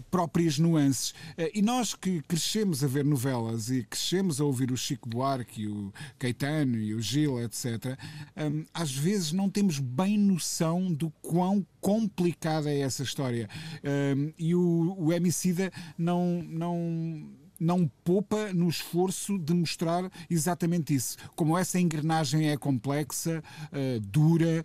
[0.09, 1.13] próprias nuances.
[1.53, 5.93] e nós que crescemos a ver novelas e crescemos a ouvir o Chico Buarque, o
[6.17, 7.97] Caetano e o Gil, etc.,
[8.37, 13.49] um, às vezes não temos bem noção do quão complicada é essa história.
[13.83, 16.43] Um, e o, o Emicida não.
[16.43, 21.17] não não poupa no esforço de mostrar exatamente isso.
[21.35, 24.63] Como essa engrenagem é complexa, uh, dura,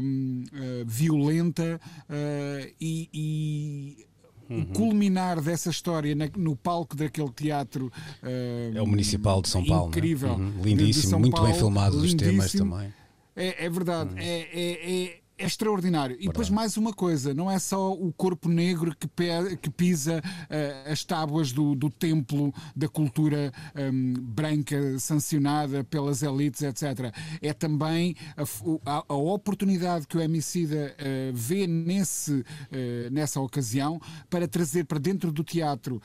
[0.00, 4.07] um, uh, violenta uh, e, e
[4.48, 9.64] o culminar dessa história na- no palco daquele teatro eh, É o Municipal de São
[9.64, 9.84] Paulo.
[9.84, 9.88] né?
[9.98, 10.50] incrível, Uhum.
[10.50, 12.92] de- de Lindíssimo, muito bem Paulo, filmados os temas também.
[13.36, 14.18] É, é verdade, Hum.
[14.18, 16.16] é, é- é- extraordinário.
[16.20, 20.22] E depois mais uma coisa, não é só o corpo negro que, pe- que pisa
[20.50, 23.52] eh, as tábuas do, do templo da cultura
[23.92, 27.12] hum, branca sancionada pelas elites, etc.
[27.40, 28.14] É também
[28.84, 34.98] a, a- oportunidade que o Emicida eh, vê nesse, eh, nessa ocasião para trazer para
[34.98, 36.00] dentro do teatro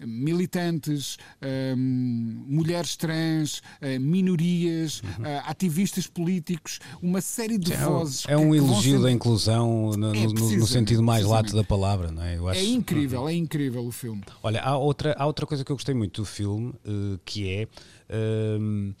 [0.00, 3.62] militantes, eh, mulheres trans,
[4.00, 7.78] minorias, eh, ativistas políticos, uma série de Uhum.
[7.78, 8.24] É um- vozes.
[8.28, 11.64] É um vão elogio sendo- da inclusão no, no- no- no sentido mais lato da
[11.64, 12.36] palavra, não é?
[12.36, 14.22] Eu acho- É incrível, é incrível o filme.
[14.42, 17.68] Olha, há outra, há outra coisa que eu gostei muito do filme, eh, que é.
[18.10, 18.92] ehm,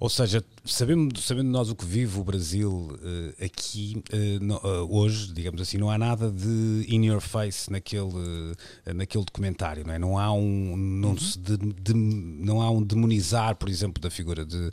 [0.00, 2.98] ou seja, sabendo, sabendo nós o que vive o Brasil
[3.38, 7.70] eh, aqui, eh, no- eh, hoje, digamos assim, não há nada de in your face
[7.70, 8.10] naquele,
[8.94, 9.98] naquele documentário, não é?
[9.98, 14.42] Não há um, não, se de- de- não há um demonizar, por exemplo, da figura
[14.44, 14.70] de,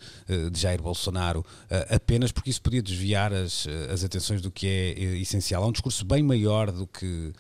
[0.50, 1.46] de Jair Bolsonaro,
[1.90, 5.62] apenas porque isso podia desviar as, as atenções do que é essencial.
[5.62, 7.34] Há um discurso bem maior do que,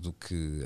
[0.00, 0.62] do que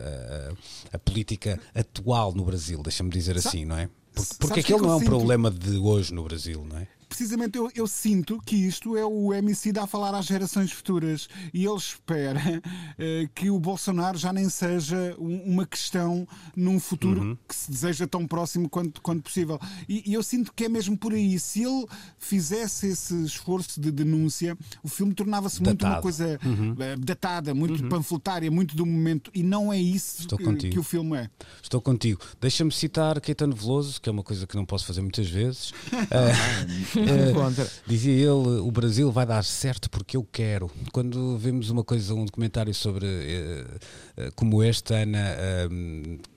[0.93, 3.89] a, a política atual no Brasil, deixa-me dizer assim, não é?
[4.15, 6.87] Porque, porque que aquele eu não é um problema de hoje no Brasil, não é?
[7.17, 11.63] Precisamente eu, eu sinto que isto é o MC a falar às gerações futuras e
[11.67, 12.41] ele espera
[12.99, 17.39] eh, que o Bolsonaro já nem seja um- uma questão num futuro Uhum.
[17.47, 19.61] que se deseja tão próximo quanto, quanto possível.
[19.87, 21.39] E, e eu sinto que é mesmo por aí.
[21.39, 21.87] Se ele
[22.19, 26.75] fizesse esse esforço de denúncia, o filme tornava-se muito uma coisa Uhum.
[26.79, 29.31] eh, datada, muito panfletária, muito do momento.
[29.35, 31.31] E não é isso que, que o filme é.
[31.63, 32.21] Estou contigo.
[32.41, 35.73] Deixa-me citar Caetano Veloso, que é uma coisa que não posso fazer muitas vezes.
[36.11, 37.02] Eh,
[37.35, 37.69] Contra.
[37.87, 40.71] dizia ele: o Brasil vai dar certo porque eu quero.
[40.93, 45.69] Quando vemos uma coisa, um documentário sobre eh, como este, Ana, eh,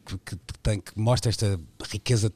[0.05, 1.59] que, que tem, que mostra esta
[1.91, 2.31] riqueza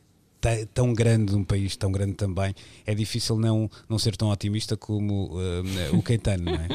[0.74, 4.78] tão grande de um país tão grande também, é difícil não, não ser tão otimista
[4.78, 6.68] como eh, o Caetano, não é?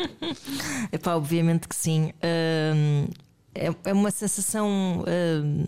[0.92, 2.12] Epá, obviamente que sim.
[2.74, 3.06] Hum,
[3.54, 5.66] é, é uma sensação hum,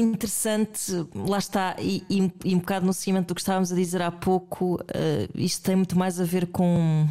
[0.00, 4.10] interessante, lá está, e, e- um bocado no seguimento do que estávamos a dizer há
[4.10, 7.08] pouco, eh, isto tem muito mais a ver com.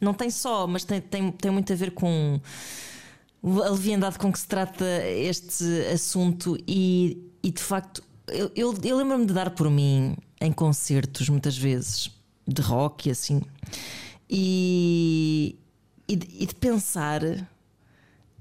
[0.00, 2.40] Não tem só, mas tem, tem, tem muito a ver com
[3.44, 8.96] a leviandade com que se trata este assunto e, e de facto eu, eu, eu
[8.96, 12.10] lembro-me de dar por mim em concertos muitas vezes
[12.46, 13.40] de rock e assim
[14.28, 15.56] e,
[16.06, 17.22] e, de, e de pensar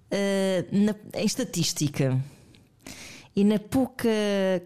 [0.09, 2.19] eh, na, em estatística
[3.39, 4.09] e na pouca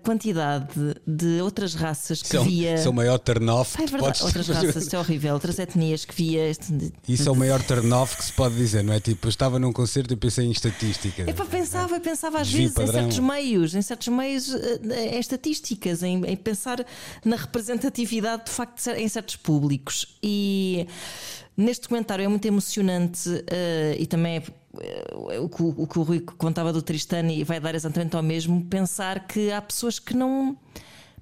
[0.01, 0.69] quantidade
[1.05, 2.75] de outras raças que é, um- via.
[2.75, 6.05] isso é o maior turn-off Pá, é verdade, outras raças, isso é horrível, outras etnias
[6.05, 6.49] que via.
[7.05, 9.01] Isso é o maior turn-off que se pode dizer, não é?
[9.01, 11.29] Tipo, eu estava num concerto e pensei em estatística.
[11.29, 13.01] Epá, pensava, pensava às Desvio vezes em padrão.
[13.01, 16.85] certos meios, em certos meios, eh, em estatísticas, em, em pensar
[17.25, 20.17] na representatividade de facto em certos públicos.
[20.23, 20.87] E
[21.57, 24.43] neste documentário é muito emocionante eh, e também é,
[25.35, 28.63] eh, o, que, o- que o Rui contava do Tristani vai dar exatamente ao mesmo,
[28.65, 30.57] pensar que há pessoas que não.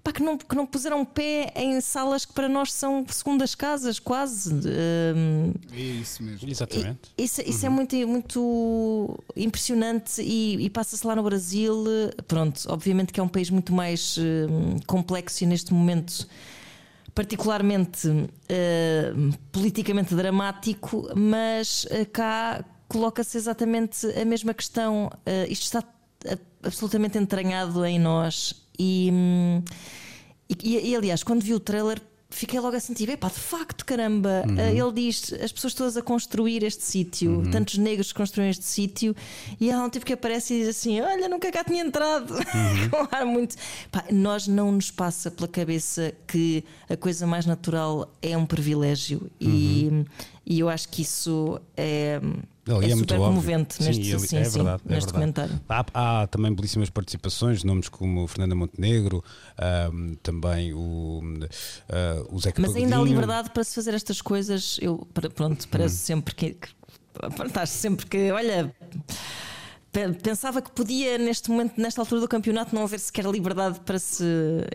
[0.03, 3.99] pá, que não, que não puseram pé em salas que para nós são segundas casas,
[3.99, 4.53] quase.
[4.53, 6.47] Ehm, É isso mesmo.
[6.49, 6.99] Exatamente.
[7.17, 11.83] e- Isso, isso é muito, muito impressionante e, e passa-se lá no Brasil.
[12.27, 16.27] Pronto, obviamente que é um país muito mais hum, complexo e neste momento
[17.13, 25.11] particularmente hum, politicamente dramático, mas eh, cá coloca-se exatamente a mesma questão.
[25.25, 25.83] Eh, isto está
[26.63, 29.63] absolutamente entranhado em nós e, hum,
[30.49, 34.43] e, e, aliás, quando vi o trailer, fiquei logo a sentir: epá, de facto, caramba.
[34.57, 38.65] Eh, Ele diz as pessoas todas a construir este sítio, tantos negros que construíram este
[38.65, 39.15] sítio,
[39.59, 42.33] e há um tipo que aparece e diz assim: Olha, nunca cá tinha entrado.
[42.91, 43.55] Com um ar muito.
[43.91, 49.29] Pá, nós não nos passa pela cabeça que a coisa mais natural é um privilégio,
[49.39, 50.05] e,
[50.45, 52.19] e eu acho que isso é.
[52.81, 53.27] É é super óbvio.
[53.29, 55.59] comovente Sim, neste, ele- sim, é sim, verdade, é neste comentário.
[55.67, 55.85] Há,
[56.21, 59.23] há também belíssimas participações, nomes como Fernanda Montenegro,
[59.57, 61.21] ahm, também o,
[61.89, 64.77] ah, o Zeca Mas ainda há liberdade para se fazer estas coisas.
[64.81, 66.05] Eu, pr- pronto, parece Hum.
[66.05, 66.53] sempre que.
[66.53, 66.69] que
[67.45, 68.31] estás sempre que.
[68.31, 68.73] Olha.
[69.91, 73.97] Pe- Pensava que podia, neste momento, nesta altura do campeonato, não haver sequer liberdade para
[73.99, 74.23] se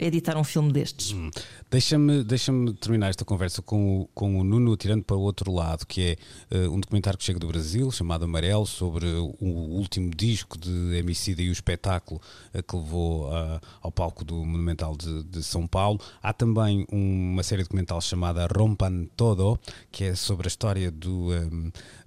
[0.01, 1.13] editar um filme destes.
[1.13, 1.31] Hum.
[1.71, 5.85] Deixa-me deixa terminar esta conversa com o, com o Nuno, tirando para o outro lado,
[5.87, 6.17] que é
[6.51, 11.43] eh, um documentário que chega do Brasil, chamado Amarelo, sobre o último disco de Emicida
[11.43, 12.21] e o espetáculo
[12.53, 15.99] eh, que levou ah, ao palco do Monumental de, de São Paulo.
[16.23, 19.59] Há também uma série documental chamada Rompan Todo,
[19.91, 21.31] que é sobre a história do,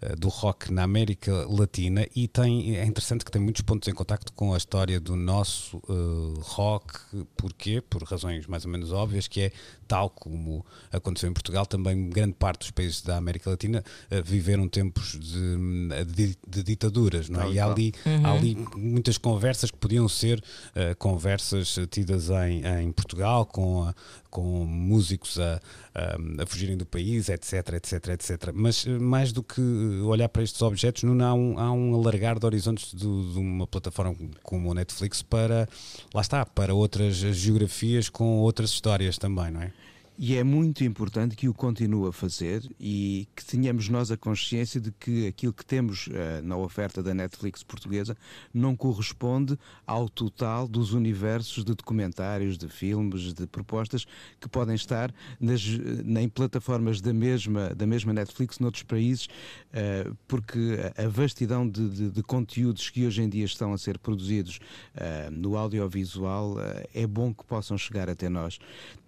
[0.01, 3.87] eh, do rock na América Latina e tem, é interessante interessante que tem muitos pontos
[3.87, 6.99] em contacto com a história do nosso uh, rock.
[7.37, 7.81] Porquê?
[7.81, 9.51] Por razões mais ou menos óbvias, que é
[9.87, 14.67] tal como aconteceu em Portugal, também grande parte dos países da América Latina uh, viveram
[14.67, 17.51] tempos de, de, de ditaduras, não é?
[17.51, 18.25] E há ali, uhum.
[18.25, 23.93] há ali muitas conversas que podiam ser uh, conversas tidas em, em Portugal, com, a,
[24.29, 25.61] com músicos a,
[25.95, 28.51] a, a, fugirem do país, etc, etc, etc.
[28.53, 29.61] Mas mais do que
[30.03, 33.65] olhar para estes objetos, não há um, há um alargar de horizontes de, de uma
[33.67, 35.67] plataforma como a Netflix para,
[36.13, 39.71] lá está, para outras geografias com outras histórias também, não é?
[40.19, 44.81] E é muito importante que o continue a fazer e que tenhamos nós a consciência
[44.81, 48.17] de que aquilo que temos uh, na oferta da Netflix portuguesa
[48.51, 54.07] não corresponde ao total dos universos de documentários, de filmes, de propostas
[54.41, 60.79] que podem estar nas, em plataformas da mesma, da mesma Netflix noutros países, uh, porque
[60.97, 64.59] a vastidão de, de, de, conteúdos que hoje em dia estão a ser produzidos
[64.95, 66.55] uh, no audiovisual
[66.91, 68.57] é bom que possam chegar até nós.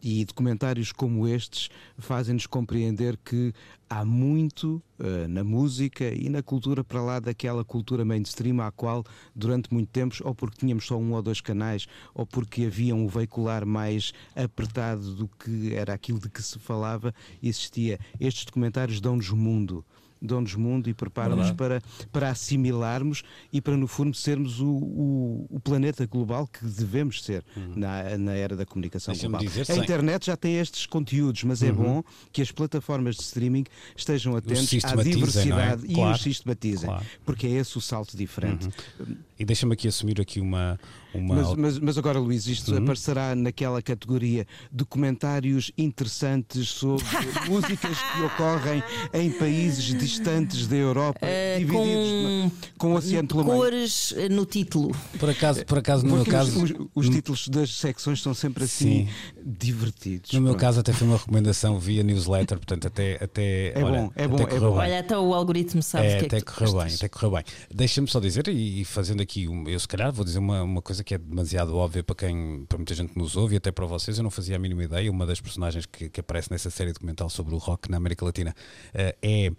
[0.02, 3.54] E documentários como estes fazem-nos compreender que
[3.90, 9.04] há muito uh, na música e na cultura para lá daquela cultura mainstream à qual
[9.36, 13.08] durante muito tempo, ou porque tínhamos só um ou dois canais, ou porque havia um
[13.08, 18.00] veicular mais apertado do que era aquilo de que se falava, existia.
[18.20, 19.84] Estes documentários dão-nos mundo
[20.22, 25.60] dão-nos mundo e preparam-nos para, para assimilarmos e para, no fundo, sermos o, o, o
[25.60, 27.74] planeta global que devemos ser uhum.
[27.76, 29.42] na, na era da comunicação global.
[29.42, 31.72] a internet já tem estes conteúdos, mas é uhum.
[31.72, 35.04] é bom que as plataformas de streaming estejam atentos à é?
[35.04, 35.94] diversidade é?
[35.94, 36.12] claro.
[36.12, 37.06] e os sistematizem, claro.
[37.26, 38.70] porque é esse o salto diferente.
[39.00, 39.18] Uhum.
[39.40, 40.78] E deixa-me aqui assumir aqui uma,
[41.14, 41.36] uma...
[41.36, 42.84] Mas, mas, mas, agora, Luís, isto uhum.
[42.84, 47.06] aparecerá naquela categoria de comentários interessantes sobre
[47.50, 53.58] músicas que ocorrem em países distantes da Europa, uh, divididos com, o oceano pelo meio.
[53.58, 54.96] Cores eh, no título.
[55.20, 56.64] Por acaso, por acaso no Porque meu caso.
[56.64, 56.74] Os,
[57.08, 59.10] os, títulos das secções são sempre assim Sim.
[59.46, 60.32] divertidos.
[60.32, 63.24] No meu caso, até foi uma recomendação via newsletter, portanto, até.
[63.24, 64.38] até é olha, bom, é bom.
[64.38, 64.74] É bom.
[64.74, 67.44] Olha, até o algoritmo sabe é, que até é que correu bem, até correu bem.
[67.74, 71.16] Deixa-me só dizer, e fazendo aqui, eu se calhar vou dizer uma, uma coisa que
[71.16, 74.18] é demasiado óbvia para quem, para muita gente que nos ouve e até para vocês,
[74.18, 75.12] eu não fazia a mínima ideia.
[75.12, 78.56] Uma das personagens que, que aparece nessa série documental sobre o rock na América Latina
[78.94, 79.52] uh, é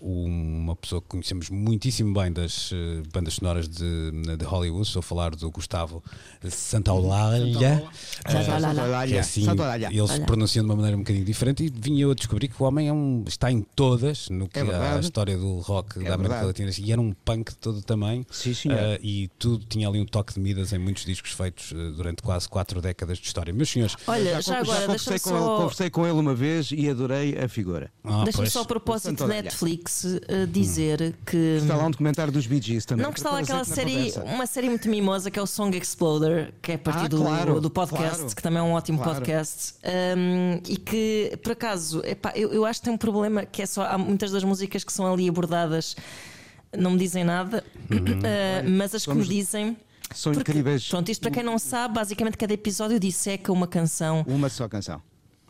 [0.00, 4.86] uh, uma pessoa que conhecemos muitíssimo bem das uh, bandas sonoras de, de Hollywood.
[4.86, 6.02] Estou a falar do Gustavo
[6.48, 7.82] Santaolalla.
[8.26, 9.08] Santaolalla.
[9.08, 9.46] É assim,
[9.90, 12.62] ele se pronuncia de uma maneira um bocadinho diferente e vinha eu a descobrir que
[12.62, 16.08] o homem é um, está em todas no que é a história do rock é
[16.08, 18.26] da América Latina e era um punk de todo o tamanho.
[18.30, 18.54] Sim,
[19.02, 22.48] e tudo tinha ali um toque de Midas em muitos discos feitos uh, durante quase
[22.48, 23.52] quatro décadas de história.
[23.52, 25.36] Meus senhores, olha, já, já agora já conversei, com só...
[25.36, 27.90] ele, conversei com ele uma vez e adorei a figura.
[28.02, 31.12] Ah, Deixa-me só a propósito de Netflix uh, dizer hum.
[31.26, 33.04] que está lá um documentário dos Bee Gees também.
[33.04, 36.52] Não que está lá aquela série, uma série muito mimosa que é o Song Exploder,
[36.62, 38.98] que é a partir ah, do, claro, do podcast, claro, que também é um ótimo
[38.98, 39.14] claro.
[39.14, 39.74] podcast,
[40.16, 43.66] um, e que por acaso, epá, eu, eu acho que tem um problema que é
[43.66, 45.96] só há muitas das músicas que são ali abordadas
[46.76, 47.98] não me dizem nada, uhum.
[47.98, 49.76] uh, mas as que me dizem.
[50.14, 50.88] São porque, incríveis.
[50.88, 54.24] Pronto, isto para quem não sabe, basicamente cada episódio disseca uma canção.
[54.26, 55.02] Uma só canção.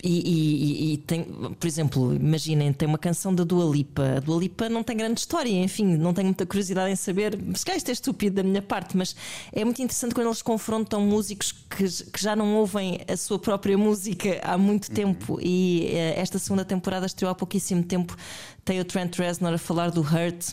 [0.06, 4.16] E, e, e, tem, por exemplo, imaginem, tem uma canção da Dua Lipa.
[4.18, 7.38] A Dua Lipa não tem grande história, enfim, não tenho muita curiosidade em saber.
[7.54, 9.16] Se calhar isto é estúpido da minha parte, mas
[9.50, 13.78] é muito interessante quando eles confrontam músicos que, que já não ouvem a sua própria
[13.78, 14.94] música há muito uhum.
[14.94, 15.38] tempo.
[15.40, 18.14] E uh, esta segunda temporada estreou há pouquíssimo tempo.
[18.62, 20.52] Tem o Trent Reznor a falar do Hurt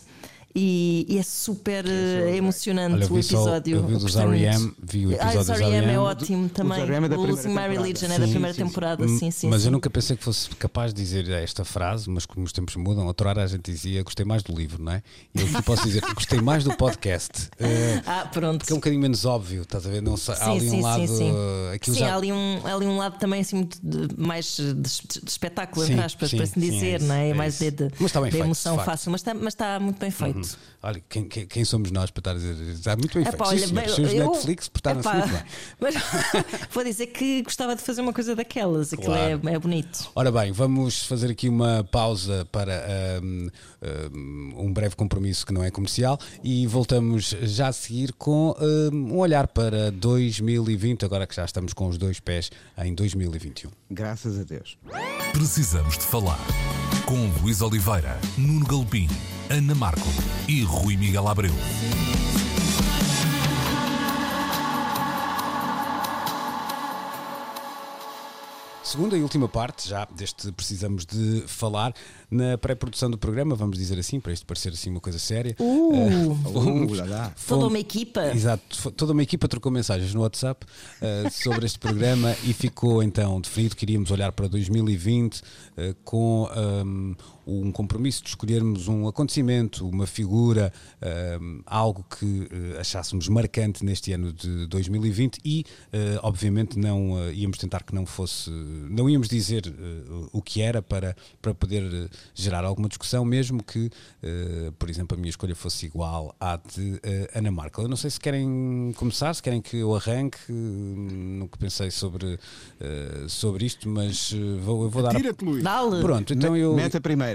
[0.56, 3.78] e, e é super é emocionante Olha, o episódio.
[3.78, 5.92] Só, eu vi dos R.E.M., vi o episódio ah, dos R.E.M.
[5.92, 6.82] é ótimo também.
[6.82, 9.50] O Losing My Religion é da primeira temporada, sim, sim.
[9.50, 9.68] Mas sim.
[9.68, 13.06] eu nunca pensei que fosse capaz de dizer esta frase, mas como os tempos mudam,
[13.08, 15.04] outra hora a gente dizia gostei mais do livro, não é?
[15.34, 17.50] E eu posso dizer que gostei mais do podcast.
[17.60, 18.66] Uh, ah, pronto.
[18.66, 20.02] Que é um bocadinho menos óbvio, estás a ver?
[20.02, 21.08] Não, sim, há ali sim, um lado.
[21.08, 21.94] Sim, sim.
[21.94, 22.14] sim já...
[22.14, 24.90] há, ali um, há ali um lado também assim muito de, mais de, de,
[25.28, 27.30] espetáculo, entre aspas, para assim dizer, é não é?
[27.30, 30.41] é mais de, de, de emoção fácil, mas está, mas está muito bem feito.
[30.50, 30.72] Uhum.
[30.84, 32.72] Olha, quem, quem, quem, somos nós para estar a dizer?
[32.72, 33.44] Está muito bem feito.
[33.44, 35.44] Olha, Sim, bem, eu, Netflix portaram-se muito bem.
[35.80, 35.96] Mas
[36.72, 38.92] vou dizer que gostava de fazer uma coisa daquelas.
[38.92, 39.56] Aquilo é, claro.
[39.56, 40.10] é, bonito.
[40.16, 43.50] Ora bem, vamos fazer aqui uma pausa para um,
[44.58, 49.18] um, breve compromisso que não é comercial e voltamos já a seguir com um, um
[49.20, 52.50] olhar para 2020, agora que já estamos com os dois pés
[52.80, 53.70] em 2021.
[53.90, 54.78] Graças a Deus.
[55.34, 56.40] Precisamos de falar
[57.12, 59.06] com Luís Oliveira, Nuno Galpim,
[59.50, 60.08] Ana Marco
[60.48, 61.52] e Rui Miguel Abreu.
[68.82, 71.94] segunda e última parte já deste precisamos de falar
[72.32, 75.54] na pré-produção do programa, vamos dizer assim, para isto parecer assim uma coisa séria.
[75.60, 77.24] Uh, fomos- Uh, lá, lá.
[77.26, 78.26] toda fomos- uma equipa.
[78.34, 80.66] Exato, toda uma equipa trocou mensagens no WhatsApp
[81.02, 85.42] eh, sobre este programa e ficou então definido que iríamos olhar para 2020
[85.78, 87.16] eh, com ahm,
[87.46, 90.72] um compromisso de escolhermos um acontecimento, uma figura,
[91.02, 97.34] ahm, algo que eh, achássemos marcante neste ano de 2020 e, eh, obviamente, não eh,
[97.34, 102.10] íamos tentar que não fosse, não íamos dizer eh, o que era para, para poder
[102.36, 103.90] gerar alguma discussão, mesmo que,
[104.78, 107.00] por exemplo, a minha escolha fosse igual à de
[107.34, 107.84] Ana Markel.
[107.84, 112.38] Eu não sei se querem começar, se querem que eu arranque, eh, nunca pensei sobre,
[113.28, 114.32] sobre isto, mas
[114.64, 115.12] vou, eu vou dar.
[115.12, 115.64] a- Tira-te, Luís.
[115.64, 116.02] Dá-lhe.
[116.02, 116.74] Pronto, então eu.
[116.76, 117.31] Mete a primeira.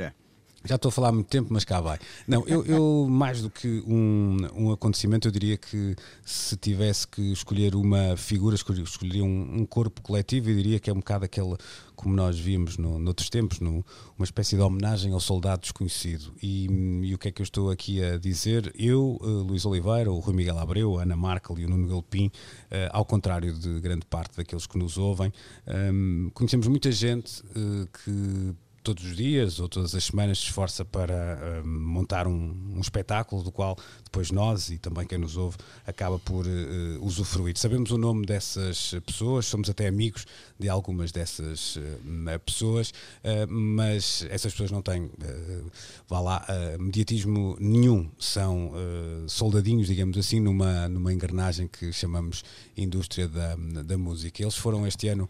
[0.67, 1.99] Já estou a falar há muito tempo, mas cá vai.
[2.27, 5.95] Não, eu, eu, mais do que um, um acontecimento, eu diria que
[6.25, 10.91] se tivesse que escolher uma figura, escolher- escolheria um, um corpo coletivo, eu diria que
[10.91, 11.57] é um bocado aquele,
[11.95, 13.85] como nós vimos no, noutros tempos, no,
[14.19, 16.33] uma espécie de homenagem ao soldado desconhecido.
[16.43, 16.67] E,
[17.03, 18.73] e o que é que eu estou aqui a dizer?
[18.79, 22.31] Eu, eh, Luís Oliveira, o Rui Miguel Abreu, a Ana Markel e o Nuno Galpim,
[22.71, 25.33] eh, ao contrário de grande parte daqueles que nos ouvem,
[25.67, 28.55] ehm, conhecemos muita gente eh, que
[28.87, 33.43] todos os dias ou todas as semanas se esforça para hum, montar um, um espetáculo
[33.43, 37.59] do qual depois nós e também quem nos ouve acaba por eh, usufruir.
[37.59, 40.25] Sabemos o nome dessas pessoas, somos até amigos
[40.57, 42.93] de algumas dessas eh, pessoas,
[43.49, 45.11] mas essas pessoas não têm,
[46.09, 46.47] vá lá,
[46.79, 48.73] mediatismo nenhum, são
[49.27, 52.45] soldadinhos, digamos assim, numa, numa engrenagem que chamamos
[52.77, 54.43] indústria da, da música.
[54.43, 55.29] Eles foram este ano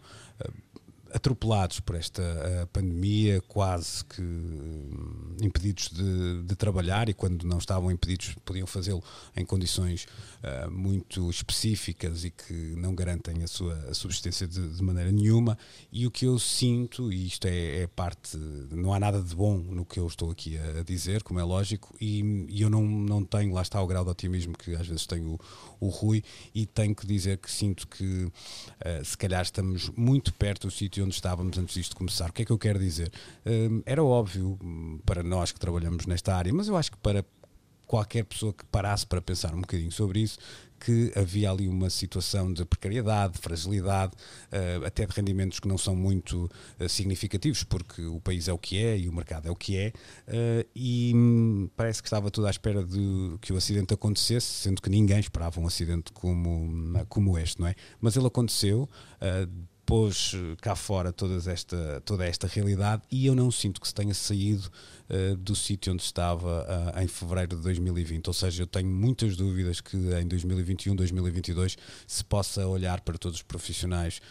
[1.13, 7.57] atropelados por esta eh, pandemia, quase que hum, impedidos de, de trabalhar e quando não
[7.57, 9.03] estavam impedidos podiam fazê-lo
[9.35, 10.07] em condições
[10.43, 15.57] eh, muito específicas e que não garantem a sua subsistência de, de maneira nenhuma.
[15.91, 19.57] E o que eu sinto, e isto é, é parte, não há nada de bom
[19.57, 23.23] no que eu estou aqui a, dizer, como é lógico, e, e eu não, não
[23.23, 25.39] tenho, lá está o grau de otimismo que às vezes tem o,
[25.79, 28.31] o Rui, e tenho que dizer que sinto que
[28.79, 32.29] eh, se calhar estamos muito perto do sítio onde estávamos antes disto começar.
[32.29, 33.11] O que é que eu quero dizer?
[33.45, 37.25] Hum, era óbvio hum, para nós que trabalhamos nesta área, mas eu acho que para
[37.87, 40.37] qualquer pessoa que parasse para pensar um bocadinho sobre isso,
[40.79, 44.13] que havia ali uma situação de precariedade, de fragilidade,
[44.51, 48.57] eh, até de rendimentos que não são muito eh, significativos, porque o país é o
[48.57, 49.93] que é e o mercado é o que é,
[50.75, 54.89] e hum, parece que estava tudo à espera de que o acidente acontecesse, sendo que
[54.89, 57.75] ninguém esperava um acidente como, como este, não é?
[57.99, 58.87] Mas ele aconteceu.
[59.87, 63.93] Eh, pôs cá fora todas esta, toda esta realidade e eu não sinto que se
[63.95, 64.69] tenha saído
[65.09, 68.27] eh, do sítio onde estava ah, em fevereiro de 2020.
[68.27, 73.37] Ou seja, eu tenho muitas dúvidas que em 2021, 2022 se possa olhar para todos
[73.37, 74.21] os profissionais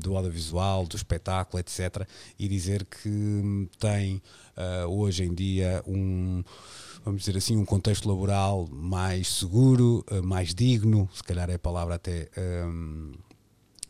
[0.00, 2.04] do audiovisual, do espetáculo, etc.
[2.36, 4.20] e dizer que hum, tem
[4.56, 6.42] ah, hoje em dia um
[7.04, 11.96] vamos dizer assim, um contexto laboral mais seguro, mais digno, se calhar é a palavra
[11.96, 13.12] até hum,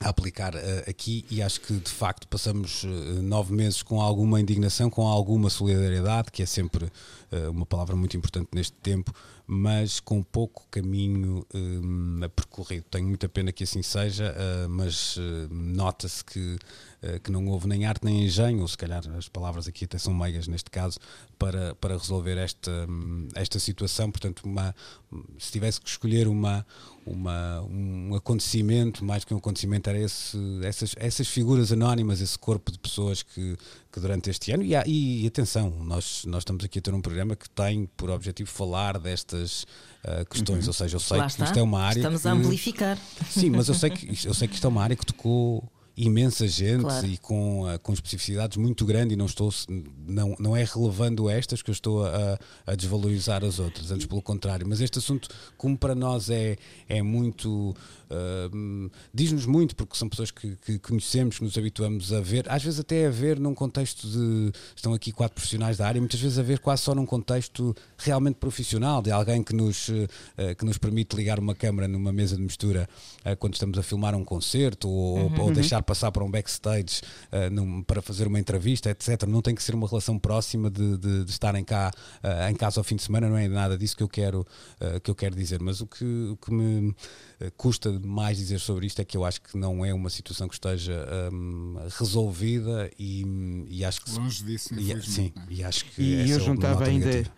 [0.03, 4.41] a aplicar eh, aqui e acho que de facto passamos eh, nove meses com alguma
[4.41, 6.91] indignação, com alguma solidariedade, que é sempre
[7.31, 9.13] eh, uma palavra muito importante neste tempo,
[9.47, 12.85] mas com pouco caminho eh, percorrido.
[12.91, 14.35] Tenho muita pena que assim seja,
[14.69, 15.17] mas
[15.51, 16.59] nota-se que,
[17.23, 20.15] que não houve nem arte nem engenho, ou se calhar as palavras aqui até são
[20.15, 20.99] meias neste caso,
[21.39, 24.11] para, para resolver esta, hum, esta situação.
[24.11, 24.75] Portanto, uma,
[25.39, 26.65] se tivesse que escolher uma,
[27.07, 32.71] uma, um acontecimento, mais que um acontecimento, era esse, essas, essas figuras anónimas, esse corpo
[32.71, 33.57] de pessoas que,
[33.91, 37.01] que durante este ano, e, há- e atenção, nós, nós estamos aqui a ter um
[37.01, 39.67] programa que tem por objetivo falar destas
[40.05, 41.45] ah, questões, ou seja, eu sei Lá que está.
[41.45, 42.99] isto é uma área Estamos que, a amplificar.
[43.31, 45.63] Sim, mas eu sei que, eu sei que isto é uma área que tocou
[45.97, 47.07] imensa gente Claro.
[47.07, 49.53] e com, ah, com especificidades muito grandes e não estou
[50.07, 54.23] não, não é relevando estas que eu estou a, a desvalorizar as outras, antes pelo
[54.23, 56.57] contrário, mas este assunto como para nós é,
[56.89, 57.75] é muito
[58.53, 62.63] hum, diz-nos muito porque são pessoas que, que conhecemos, que nos habituamos a ver, às
[62.63, 66.39] vezes até a ver num contexto de estão aqui quatro profissionais da área, muitas vezes
[66.39, 69.91] a ver quase só num contexto realmente profissional, de alguém que nos,
[70.39, 72.89] eh, que nos permite ligar uma câmara numa mesa de mistura
[73.25, 77.51] eh, quando estamos a filmar um concerto ou, ou deixar passar para um backstage eh,
[77.51, 79.25] num- para fazer uma entrevista, etc.
[79.27, 81.91] Não tem que ser uma relação próxima de, de- de estarem cá
[82.23, 84.47] eh, em casa ao fim de semana, não é nada disso que eu quero,
[84.81, 86.95] eh, que eu quero dizer, mas o que, o que me
[87.57, 90.55] custa mais dizer sobre isto é que eu acho que não é uma situação que
[90.55, 93.25] esteja hum, resolvida e,
[93.69, 95.43] e acho que Longe disso, e, sim, é?
[95.53, 97.35] e acho que E eu é uma juntava nota ainda, negativa.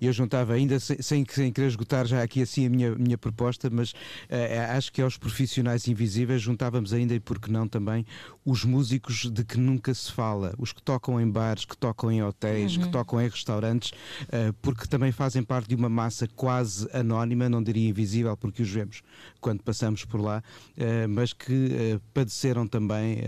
[0.00, 3.68] Eu juntava ainda sem, sem, sem, querer esgotar já aqui assim a minha, minha proposta,
[3.70, 8.04] mas uh, acho que aos profissionais invisíveis juntávamos ainda e porque não também
[8.44, 12.22] os músicos de que nunca se fala, os que tocam em bares, que tocam em
[12.22, 12.84] hotéis, uhum.
[12.84, 17.62] que tocam em restaurantes, uh, porque também fazem parte de uma massa quase anónima, não
[17.62, 19.02] diria invisível, porque os vemos
[19.40, 20.42] quando passamos por lá,
[20.76, 23.18] uh, mas que padeceram também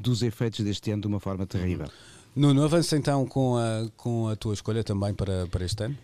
[0.00, 1.88] dos efeitos deste ano de uma forma terrível.
[2.36, 5.96] Nuno, avança então com a, com a tua escolha também para, para este ano?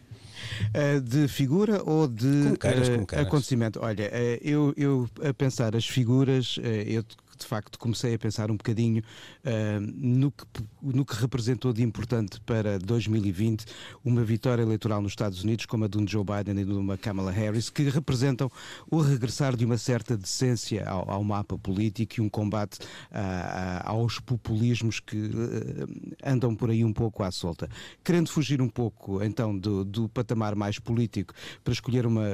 [0.71, 3.27] Uh, de figura ou de como queiras, como queiras.
[3.27, 3.81] acontecimento?
[3.83, 7.05] Olha, uh, eu, eu a pensar as figuras, uh, eu
[7.41, 9.03] de facto comecei a pensar um bocadinho
[9.45, 10.45] uh, no, que,
[10.83, 13.65] no que representou de importante para 2020
[14.05, 16.97] uma vitória eleitoral nos Estados Unidos como a de um Joe Biden e de uma
[16.97, 18.51] Kamala Harris, que representam
[18.91, 22.79] o regressar de uma certa decência ao, ao mapa político e um combate
[23.11, 27.69] uh, aos populismos que uh, andam por aí um pouco à solta.
[28.05, 31.35] Querendo fugir um pouco então do, do patamar mais político
[31.65, 32.25] para escolher uma,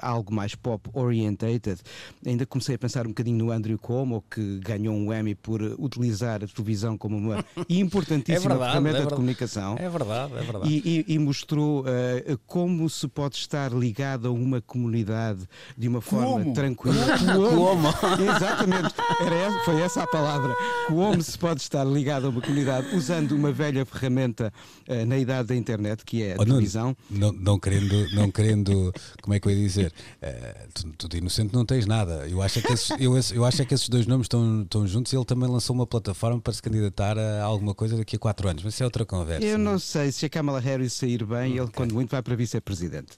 [0.00, 1.80] algo mais pop orientated,
[2.24, 6.42] ainda comecei a pensar um bocadinho no Andrew Cuomo, que ganhou um Emmy por utilizar
[6.42, 9.76] a televisão como uma importantíssima é verdade, ferramenta é de comunicação.
[9.78, 10.68] É verdade, é verdade.
[10.68, 16.00] E, e, e mostrou uh, como se pode estar ligado a uma comunidade de uma
[16.00, 16.54] forma como?
[16.54, 16.94] tranquila.
[17.54, 17.88] Como?
[17.88, 20.54] Exatamente, Era, foi essa a palavra.
[20.86, 24.52] Como se pode estar ligado a uma comunidade usando uma velha ferramenta
[24.88, 26.96] uh, na idade da internet, que é a oh, televisão.
[27.10, 28.92] Não, não, não, querendo, não querendo,
[29.22, 29.92] como é que eu ia dizer?
[30.22, 32.26] Uh, tu, tu de inocente não tens nada.
[32.28, 34.86] Eu acho é que esses, eu, eu acho é que esses dois nomes estão, estão
[34.86, 38.18] juntos e ele também lançou uma plataforma para se candidatar a alguma coisa daqui a
[38.18, 39.46] quatro anos, mas isso é outra conversa.
[39.46, 39.78] Eu não, não é?
[39.78, 41.60] sei se a Kamala Harris sair bem, okay.
[41.60, 43.12] ele quando muito vai para vice-presidente.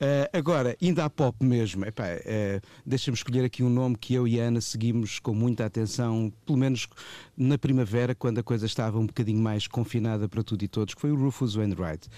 [0.00, 1.88] Uh, agora, ainda há pop mesmo, uh,
[2.86, 6.58] deixa-me escolher aqui um nome que eu e a Ana seguimos com muita atenção, pelo
[6.58, 6.86] menos
[7.36, 11.00] na primavera, quando a coisa estava um bocadinho mais confinada para tudo e todos, que
[11.00, 12.08] foi o Rufus Wainwright,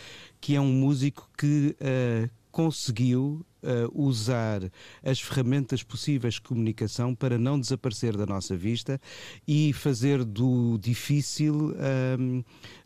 [0.41, 4.63] que é um músico que uh, conseguiu uh, usar
[5.03, 9.01] as ferramentas possíveis de comunicação para não desaparecer da nossa vista
[9.47, 11.75] e fazer do difícil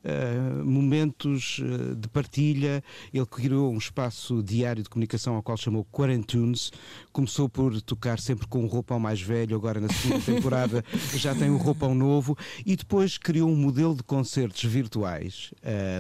[0.06, 2.82] uh, momentos eh, de partilha.
[3.12, 6.70] Ele criou um espaço diário de comunicação ao qual chamou Quarantunes.
[7.12, 10.84] Começou por tocar sempre com um roupão mais velho, agora na segunda temporada
[11.14, 15.50] já tem um roupão novo e depois criou um modelo de concertos virtuais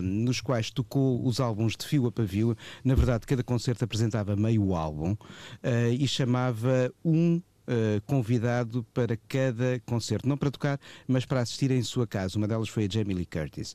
[0.02, 2.56] nos quais tocou os álbuns de fio a pavio.
[2.84, 9.80] Na verdade, cada concerto apresentava meio álbum uh, e chamava um Uh, convidado para cada
[9.84, 12.38] concerto, não para tocar, mas para assistir em sua casa.
[12.38, 13.72] Uma delas foi a Jamie Lee Curtis.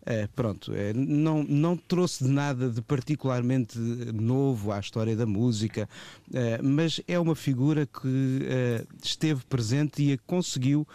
[0.00, 5.86] Uh, pronto, uh, não, não trouxe nada de particularmente novo à história da música,
[6.62, 8.48] mas é uma figura que
[9.02, 10.86] esteve presente e conseguiu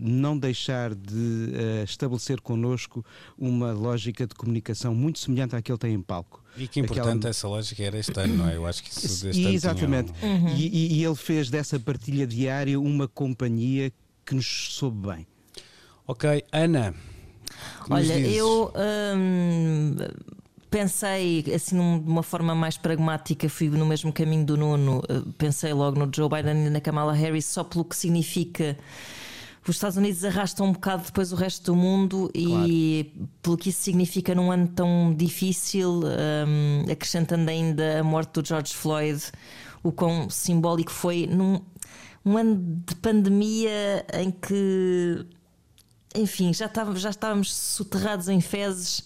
[0.00, 1.52] não deixar de
[1.84, 3.04] estabelecer connosco
[3.38, 6.45] uma lógica de comunicação muito semelhante à que ele tem em palco.
[6.56, 7.30] E que importante Aquela...
[7.30, 8.56] essa lógica era este ano, não é?
[8.56, 10.12] Eu acho que isso deste ano Exatamente.
[10.22, 10.26] Um...
[10.26, 10.48] Uhum.
[10.56, 13.92] E, e, ele fez dessa partilha diária uma companhia
[14.24, 15.26] que nos soube bem.
[16.06, 16.94] Ok, Ana.
[17.90, 18.72] Olha, eu
[19.16, 19.96] hum,
[20.70, 25.02] pensei assim de uma forma mais pragmática, fui no mesmo caminho do Nuno.
[25.08, 28.76] Eh, pensei logo no Joe Biden e na Kamala Harris, só pelo que significa
[29.70, 32.66] os Estados Unidos arrastam um bocado depois o resto do mundo claro.
[32.68, 33.12] e
[33.42, 38.74] pelo que isso significa num ano tão difícil, um, acrescentando ainda a morte do George
[38.74, 39.20] Floyd,
[39.82, 41.60] o quão simbólico foi num
[42.24, 45.24] um ano de pandemia em que,
[46.14, 49.04] enfim, já estávamos, já estávamos soterrados em fezes.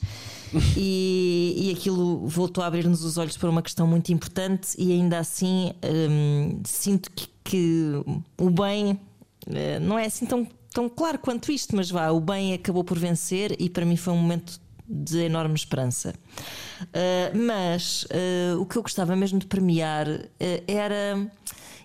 [0.76, 5.18] e, e aquilo voltou a abrir-nos os olhos para uma questão muito importante, e ainda
[5.18, 5.72] assim
[6.10, 7.92] hum, sinto que, que
[8.36, 8.98] o bem
[9.80, 13.56] não é assim tão, tão claro quanto isto, mas vá, o bem acabou por vencer
[13.58, 16.14] e para mim foi um momento de enorme esperança.
[16.82, 20.28] Uh, mas uh, o que eu gostava mesmo de premiar uh,
[20.66, 21.30] era,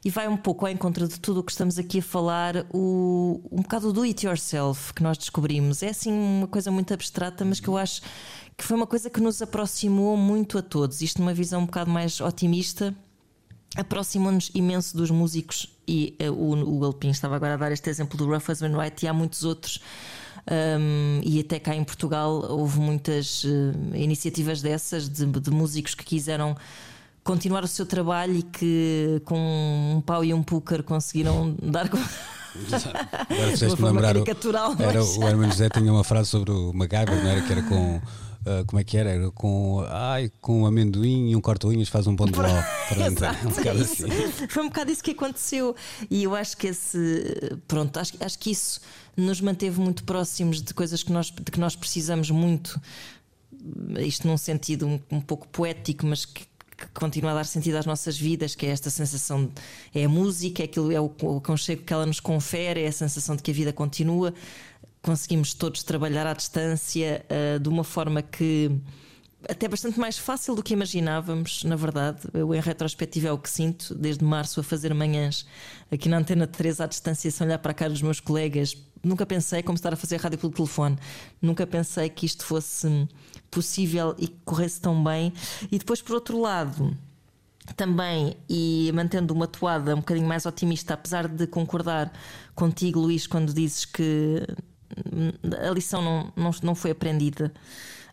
[0.04, 3.42] e vai um pouco ao encontro de tudo o que estamos aqui a falar, o,
[3.52, 5.84] um bocado do it yourself que nós descobrimos.
[5.84, 8.02] É assim uma coisa muito abstrata, mas que eu acho
[8.58, 11.02] que foi uma coisa que nos aproximou muito a todos.
[11.02, 12.96] Isto numa visão um bocado mais otimista
[13.76, 18.18] aproximou-nos imenso dos músicos e uh, o, o Galpin estava agora a dar este exemplo
[18.18, 19.80] do Rough Husband White e há muitos outros
[20.50, 26.04] um, e até cá em Portugal houve muitas uh, iniciativas dessas de, de, músicos que
[26.04, 26.56] quiseram
[27.24, 31.90] continuar o seu trabalho e que com um pau e um púcar conseguiram dar
[33.30, 34.16] Agora fizeste-me lembrar.
[34.16, 34.24] O,
[34.82, 37.42] era, o Herman José tinha uma frase sobre o MacGyver, não era?
[37.42, 38.02] Que era com
[38.46, 39.10] Uh, como é que era?
[39.10, 42.46] Era com, ai, com um amendoim e um corta-unhas faz um ponto de ló.
[43.44, 44.08] um bocado assim.
[44.48, 45.76] Foi um bocado isso que aconteceu.
[46.12, 47.58] E eu acho que esse.
[47.68, 48.82] Pronto, acho, acho que isso
[49.18, 52.80] nos manteve muito próximos de coisas que nós, de que nós precisamos muito
[54.00, 57.86] isto num sentido um, um pouco poético, mas que, que continua a dar sentido às
[57.86, 59.52] nossas vidas, que é esta sensação, de,
[59.94, 62.92] é a música, é, aquilo, é o, o aconchego que ela nos confere, é a
[62.92, 64.34] sensação de que a vida continua.
[65.06, 68.72] Conseguimos todos trabalhar à distância uh, de uma forma que
[69.48, 72.22] até bastante mais fácil do que imaginávamos, na verdade.
[72.34, 75.46] Eu, em retrospectiva, é o que sinto, desde março a fazer manhãs
[75.92, 78.76] aqui na Antena 3 à distância, sem olhar para a cara dos meus colegas.
[79.04, 80.98] Nunca pensei como estar a fazer rádio pelo telefone.
[81.40, 83.08] Nunca pensei que isto fosse
[83.52, 85.32] possível e que corresse tão bem.
[85.72, 86.98] E depois, por outro lado,
[87.78, 92.12] também, e mantendo uma toada um bocadinho mais otimista, apesar de concordar
[92.56, 94.42] contigo, Luís, quando dizes que
[95.68, 97.52] a lição não, não, não foi aprendida.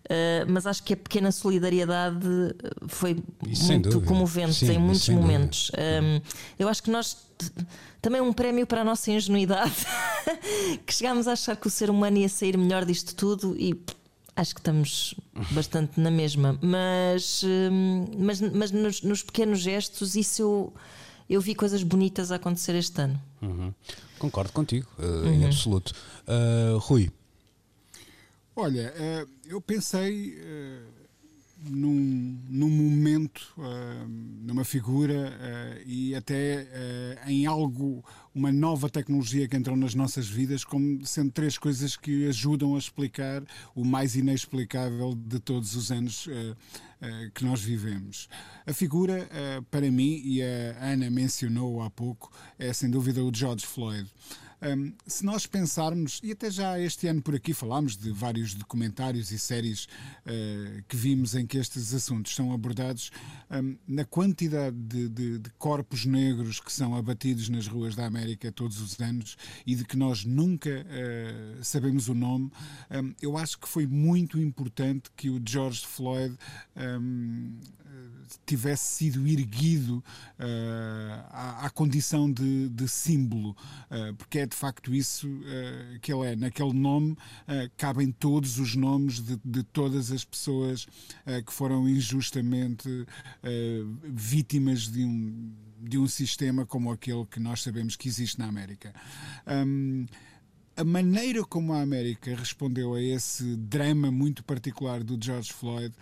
[0.04, 2.26] Uh, mas acho que a pequena solidariedade
[2.88, 5.70] foi Isso muito comovente Sim, em muitos momentos.
[5.74, 6.20] Um,
[6.58, 7.16] eu acho que nós
[8.00, 9.72] também um prémio para a nossa ingenuidade
[10.84, 13.80] que chegámos a achar que o ser humano ia sair melhor disto tudo e
[14.34, 15.14] acho que estamos
[15.52, 16.58] bastante na mesma.
[16.60, 20.74] Mas, um, mas, mas nos, nos, pequenos gestos, isso eu,
[21.30, 23.20] eu vi coisas bonitas a acontecer este ano.
[23.40, 23.72] Uhum.
[24.22, 25.32] Concordo contigo, uh, uhum.
[25.32, 25.92] em absoluto.
[26.28, 27.10] Uh, Rui.
[28.54, 30.38] Olha, eh, eu pensei
[31.68, 34.06] num, num momento, eh,
[34.42, 35.32] numa figura
[35.86, 36.66] e até
[37.26, 38.04] em algo,
[38.34, 42.78] uma nova tecnologia que entrou nas nossas vidas, como sendo três coisas que ajudam a
[42.78, 43.42] explicar
[43.74, 46.28] o mais inexplicável de todos os anos
[47.34, 48.28] que nós vivemos.
[48.66, 49.28] A figura,
[49.70, 54.08] para mim, e a Ana mencionou há pouco, é sem dúvida o George Floyd.
[54.62, 59.32] Um, se nós pensarmos, e até já este ano por aqui falámos de vários documentários
[59.32, 59.86] e séries
[60.24, 63.10] uh, que vimos em que estes assuntos são abordados,
[63.50, 68.52] um, na quantidade de, de, de, corpos negros que são abatidos nas ruas da América
[68.52, 69.36] todos os anos
[69.66, 72.48] e de que nós nunca uh, sabemos o nome,
[72.90, 76.36] um, eu acho que foi muito importante que o George Floyd
[78.46, 79.98] tivesse sido erguido
[80.38, 86.12] uh, à, à, condição de, de símbolo, uh, porque é de facto isso uh, que
[86.12, 86.36] ele é.
[86.36, 87.16] Naquele nome
[87.76, 90.86] cabem todos os nomes de, de todas as pessoas
[91.46, 92.88] que foram injustamente
[94.04, 98.94] vítimas de um, de um sistema como aquele que nós sabemos que existe na América.
[99.46, 100.06] Um,
[100.76, 105.94] a maneira como a América respondeu a esse drama muito particular do George Floyd,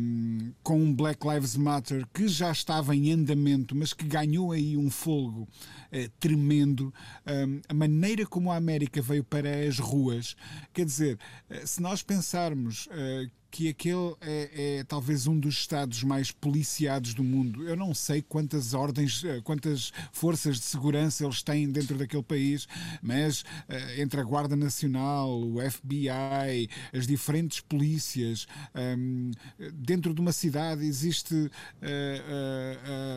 [0.00, 4.76] um, com um Black Lives Matter que já estava em andamento, mas que ganhou aí
[4.76, 6.92] um fogo uh, tremendo,
[7.26, 10.36] um, a maneira como a América veio para as ruas,
[10.72, 11.18] quer dizer,
[11.50, 17.14] uh, se nós pensarmos uh, que aquele é, é, talvez um dos estados mais policiados
[17.14, 17.66] do mundo.
[17.66, 22.68] Eu não sei quantas ordens, eh, quantas forças de segurança eles têm dentro daquele país,
[23.02, 30.20] mas uh, entre a Guarda Nacional, o FBI, as diferentes polícias, um, ehm, dentro de
[30.20, 31.48] uma cidade existe uh,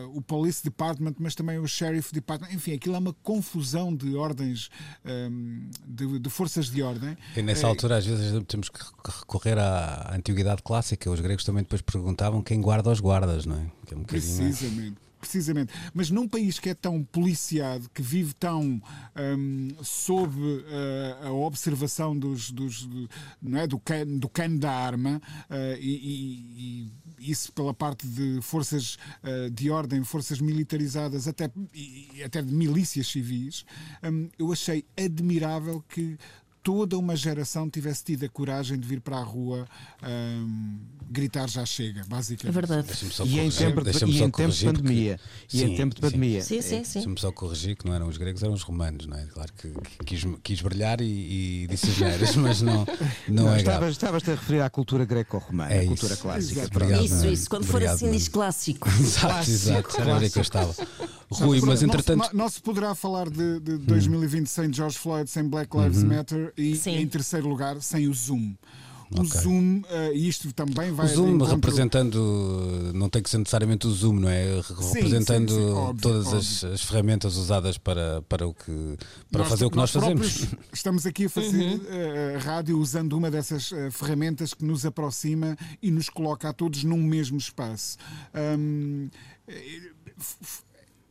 [0.06, 2.48] uh, o Police Department, mas também o Sheriff Department.
[2.52, 4.68] Enfim, aquilo é uma confusão de ordens,
[5.04, 7.16] um, ehm, de, de, forças de ordem.
[7.36, 11.82] E nessa altura, às vezes, temos que recorrer à antiguidade clássica, os gregos também depois
[11.82, 13.66] perguntavam quem guarda os guardas, não é?
[13.92, 15.72] é um Precisamente precisamente.
[15.92, 18.80] Mas num país que é tão policiado, que vive tão
[19.16, 23.08] um, sob uh, a observação dos, dos do,
[23.40, 25.20] não é, do, can, do cano da arma
[25.50, 32.22] uh, e, e, isso pela parte de forças uh, de ordem, forças militarizadas, até, e,
[32.22, 33.64] até de milícias civis,
[34.02, 36.18] um, eu achei admirável que
[36.64, 39.68] toda uma geração tivesse tido a coragem de vir para a rua
[40.02, 40.78] um,
[41.10, 42.48] gritar já chega, basicamente.
[42.48, 42.88] É verdade.
[43.26, 45.20] E em tempo de, e em tempo de pandemia.
[45.46, 46.42] Que, e sim, em tempo de pandemia.
[46.42, 46.92] Sim, sim, sim.
[46.94, 49.26] Deixa-me só corrigir que não eram os gregos, eram os romanos, não é?
[49.26, 52.86] Claro que, que quis, quis brilhar e, e disse as mas não,
[53.28, 56.64] não, não é estavas, estavas-te a referir à cultura greco-romana, é cultura clássica.
[56.64, 57.50] Obrigado, isso, isso.
[57.50, 58.88] Quando Obrigado, for assim, diz clássico.
[58.98, 60.00] exato, exato.
[60.00, 60.74] Era onde é que eu estava.
[61.30, 62.18] Rui, mas entretanto.
[62.32, 64.46] Não, não, se poderá falar de, de 2020 hum.
[64.46, 66.08] sem George Floyd, sem Black Lives uhum.
[66.08, 68.54] Matter e, em terceiro lugar, sem o Zoom.
[69.10, 69.40] O okay.
[69.40, 71.06] Zoom, uh, isto também vai.
[71.06, 71.54] O Zoom encontro...
[71.54, 74.60] representando, não tem que ser necessariamente o Zoom, não é?
[74.60, 76.38] Representando sim, sim, sim, óbvio, todas óbvio.
[76.38, 78.96] As, as, ferramentas usadas para, para, o que,
[79.30, 80.46] para nós, fazer o que nós, nós fazemos.
[80.72, 81.76] Estamos aqui a fazer uhum.
[81.76, 86.82] uh, rádio usando uma dessas uh, ferramentas que nos aproxima e nos coloca a todos
[86.82, 87.98] num mesmo espaço.
[88.58, 89.08] Um,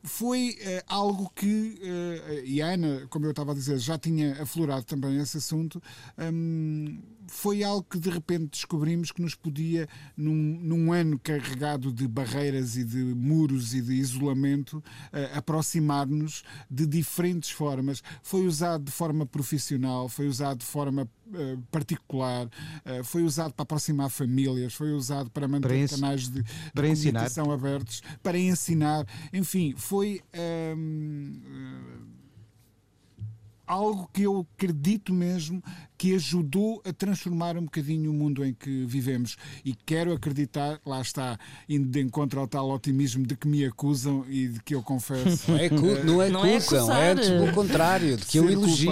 [0.03, 4.41] foi uh, algo que, uh, e a Ana, como eu estava a dizer, já tinha
[4.41, 5.81] aflorado também esse assunto,
[6.17, 12.07] um, foi algo que de repente descobrimos que nos podia, num, num ano carregado de
[12.07, 18.01] barreiras e de muros e de isolamento, uh, aproximar-nos de diferentes formas.
[18.21, 23.63] Foi usado de forma profissional, foi usado de forma uh, particular, uh, foi usado para
[23.63, 27.53] aproximar famílias, foi usado para manter para canais de, de para comunicação ensinar.
[27.53, 29.05] abertos, para ensinar.
[29.31, 30.21] Enfim, foi.
[30.75, 32.22] Um,
[33.65, 35.63] algo que eu acredito mesmo
[35.97, 39.37] que ajudou a transformar um bocadinho o mundo em que vivemos.
[39.63, 44.25] E quero acreditar, lá está, indo de encontro ao tal otimismo de que me acusam
[44.27, 45.49] e de que eu confesso.
[45.49, 48.49] Não é, cu, não é não é acusam, é, antes pelo contrário, de que eu
[48.49, 48.91] elogio.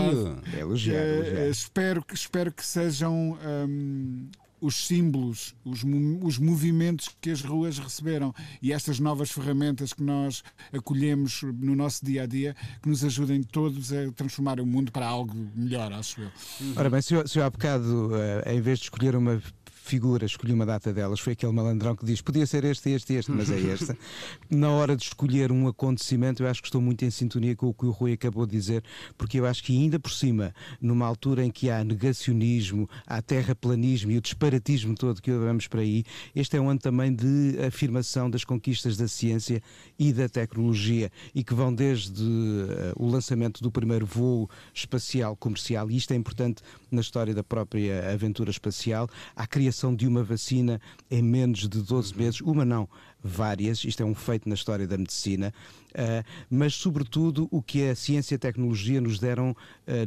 [0.54, 1.48] É elogiar, é, elogiar.
[1.50, 3.38] espero, espero que sejam.
[3.68, 4.30] Hum,
[4.62, 5.84] os símbolos, os,
[6.22, 12.06] os movimentos que as ruas receberam e estas novas ferramentas que nós acolhemos no nosso
[12.06, 16.22] dia a dia, que nos ajudem todos a transformar o mundo para algo melhor, acho
[16.22, 16.32] eu.
[16.76, 19.42] Ora bem, se eu, se eu há bocado, uh, em vez de escolher uma
[19.84, 23.32] figura, escolhi uma data delas, foi aquele malandrão que diz podia ser este, este, este,
[23.32, 23.98] mas é esta.
[24.50, 27.74] Na hora de escolher um acontecimento, eu acho que estou muito em sintonia com o
[27.74, 28.84] que o Rui acabou de dizer,
[29.18, 34.12] porque eu acho que ainda por cima, numa altura em que há negacionismo, há terraplanismo
[34.12, 36.04] e o disparatismo todo que vamos para aí,
[36.36, 39.62] este é um ano também de afirmação das conquistas da ciência
[39.98, 45.90] e da tecnologia e que vão desde uh, o lançamento do primeiro voo espacial comercial,
[45.90, 46.62] e isto é importante
[46.92, 51.82] na história da própria aventura espacial, à criação criação de uma vacina em menos de
[51.82, 52.90] 12 meses, uma não,
[53.24, 55.54] várias, isto é um feito na história da medicina,
[55.92, 59.56] uh, mas sobretudo o que a ciência e a tecnologia nos deram uh,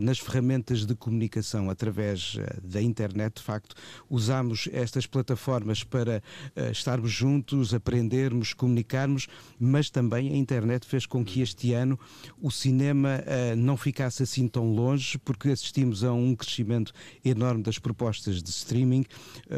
[0.00, 3.76] nas ferramentas de comunicação através uh, da internet, de facto,
[4.10, 6.22] usamos estas plataformas para
[6.70, 9.26] estarmos juntos, aprendermos, comunicarmos,
[9.58, 11.98] mas também a internet fez com que este ano
[12.40, 13.22] o cinema
[13.56, 16.92] não ficasse assim tão longe, porque assistimos a um crescimento
[17.24, 19.04] enorme das propostas de streaming,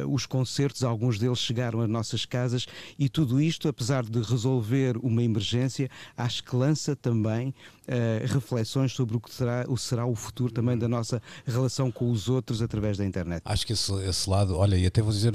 [0.08, 2.66] os concertos, alguns deles chegaram às nossas casas
[2.98, 9.16] e tudo isto, apesar de resolver uma emergência, acho que lança também uh, reflexões sobre
[9.16, 12.98] o que será o, será o futuro também da nossa relação com os outros através
[12.98, 13.42] da internet.
[13.44, 15.32] Acho que esse, esse lado, olha, e até vou dizer,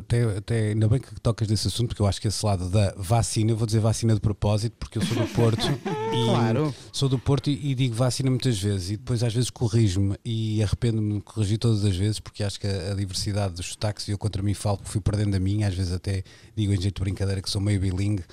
[0.00, 2.94] até, até ainda bem que tocas desse assunto, porque eu acho que esse lado da
[2.96, 5.66] vacina, eu vou dizer vacina de propósito, porque eu sou do Porto
[6.12, 6.74] e claro.
[6.92, 10.62] sou do Porto e, e, digo vacina muitas vezes e depois às vezes corrijo-me e
[10.62, 14.12] arrependo-me de corrigir todas as vezes porque acho que a, a diversidade dos sotaques e
[14.12, 16.22] eu contra mim falo que fui perdendo a minha, às vezes até
[16.56, 18.24] digo em jeito de brincadeira que sou meio bilingue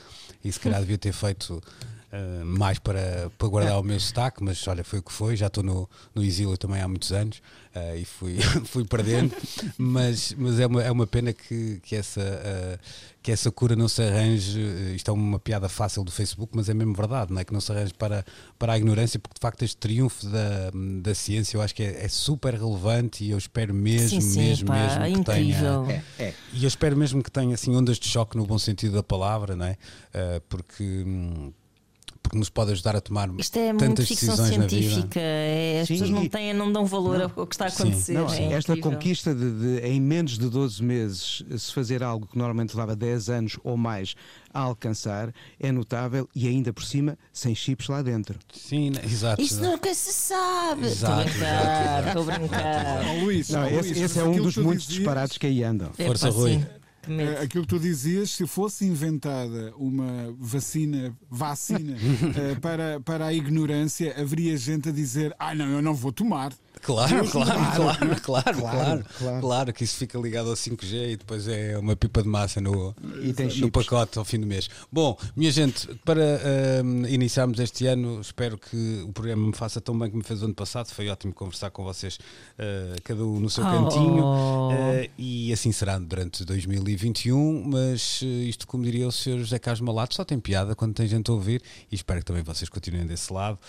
[0.44, 1.62] e se calhar devia ter feito
[2.12, 5.48] uh, mais para, para guardar o meu sotaque, mas olha, foi o que foi, já
[5.48, 7.42] estou no, no exílio também há muitos anos
[7.76, 9.36] uh, e fui, fui perdendo,
[9.78, 12.80] mas, mas é, uma, é uma pena que, que, essa, uh,
[13.22, 14.60] que essa cura não se arranje,
[14.96, 17.46] isto é uma piada fácil do Facebook, mas é mesmo verdade, não é?
[17.46, 18.26] que não se arranje para,
[18.60, 22.06] para a ignorância, porque de facto este triunfo da, da ciência eu acho que é,
[22.06, 26.02] é super relevante e eu espero mesmo, sim, sim, mesmo, pá, mesmo é que tenha.
[26.18, 26.34] É, é.
[26.54, 29.56] E eu espero mesmo que tenha assim, ondas de choque no bom sentido da palavra,
[29.56, 29.78] não é?
[30.14, 30.84] Uh, porque.
[30.84, 31.54] Hum,
[32.22, 35.20] porque nos pode ajudar a tomar Isto é tantas ficção científica.
[35.20, 38.14] É, as sim, pessoas não, têm, não dão valor não, ao que está a acontecer.
[38.14, 42.38] Não, é esta conquista de, de, em menos de 12 meses se fazer algo que
[42.38, 44.16] normalmente leva 10 anos ou mais
[44.54, 48.38] a alcançar é notável e ainda por cima sem chips lá dentro.
[48.54, 49.42] Sim, exato.
[49.42, 49.72] Isso exato.
[49.72, 50.88] nunca se sabe.
[50.88, 53.16] Estou a brincar, estou a brincar.
[53.24, 55.00] Luís, não, esse, esse é um dos muitos dizias...
[55.00, 55.92] disparados que aí andam.
[55.94, 56.64] Força, Rui.
[57.08, 63.34] Uh, aquilo que tu dizias, se fosse inventada uma vacina, vacina uh, para, para a
[63.34, 66.54] ignorância, haveria gente a dizer: ah, não, eu não vou tomar.
[66.82, 69.06] Claro, claro, claro, claro, claro,
[69.40, 72.96] claro, que isso fica ligado ao 5G e depois é uma pipa de massa no,
[73.60, 74.68] no pacote ao fim do mês.
[74.92, 79.98] Bom, minha gente, para uh, iniciarmos este ano, espero que o programa me faça tão
[79.98, 80.88] bem como me fez o ano passado.
[80.88, 82.18] Foi ótimo conversar com vocês,
[82.58, 87.64] uh, cada um no seu cantinho, uh, e assim será durante 2021.
[87.68, 89.38] Mas isto, como diria o Sr.
[89.38, 91.62] José Carlos Malato, só tem piada quando tem gente a ouvir
[91.92, 93.60] e espero que também vocês continuem desse lado.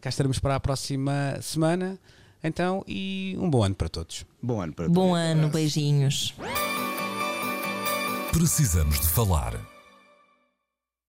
[0.00, 1.98] cá estaremos para a próxima semana.
[2.44, 4.26] Então, e um bom ano para todos.
[4.42, 4.94] Bom ano para todos.
[4.94, 6.34] Bom ano, beijinhos.
[8.32, 9.71] Precisamos de falar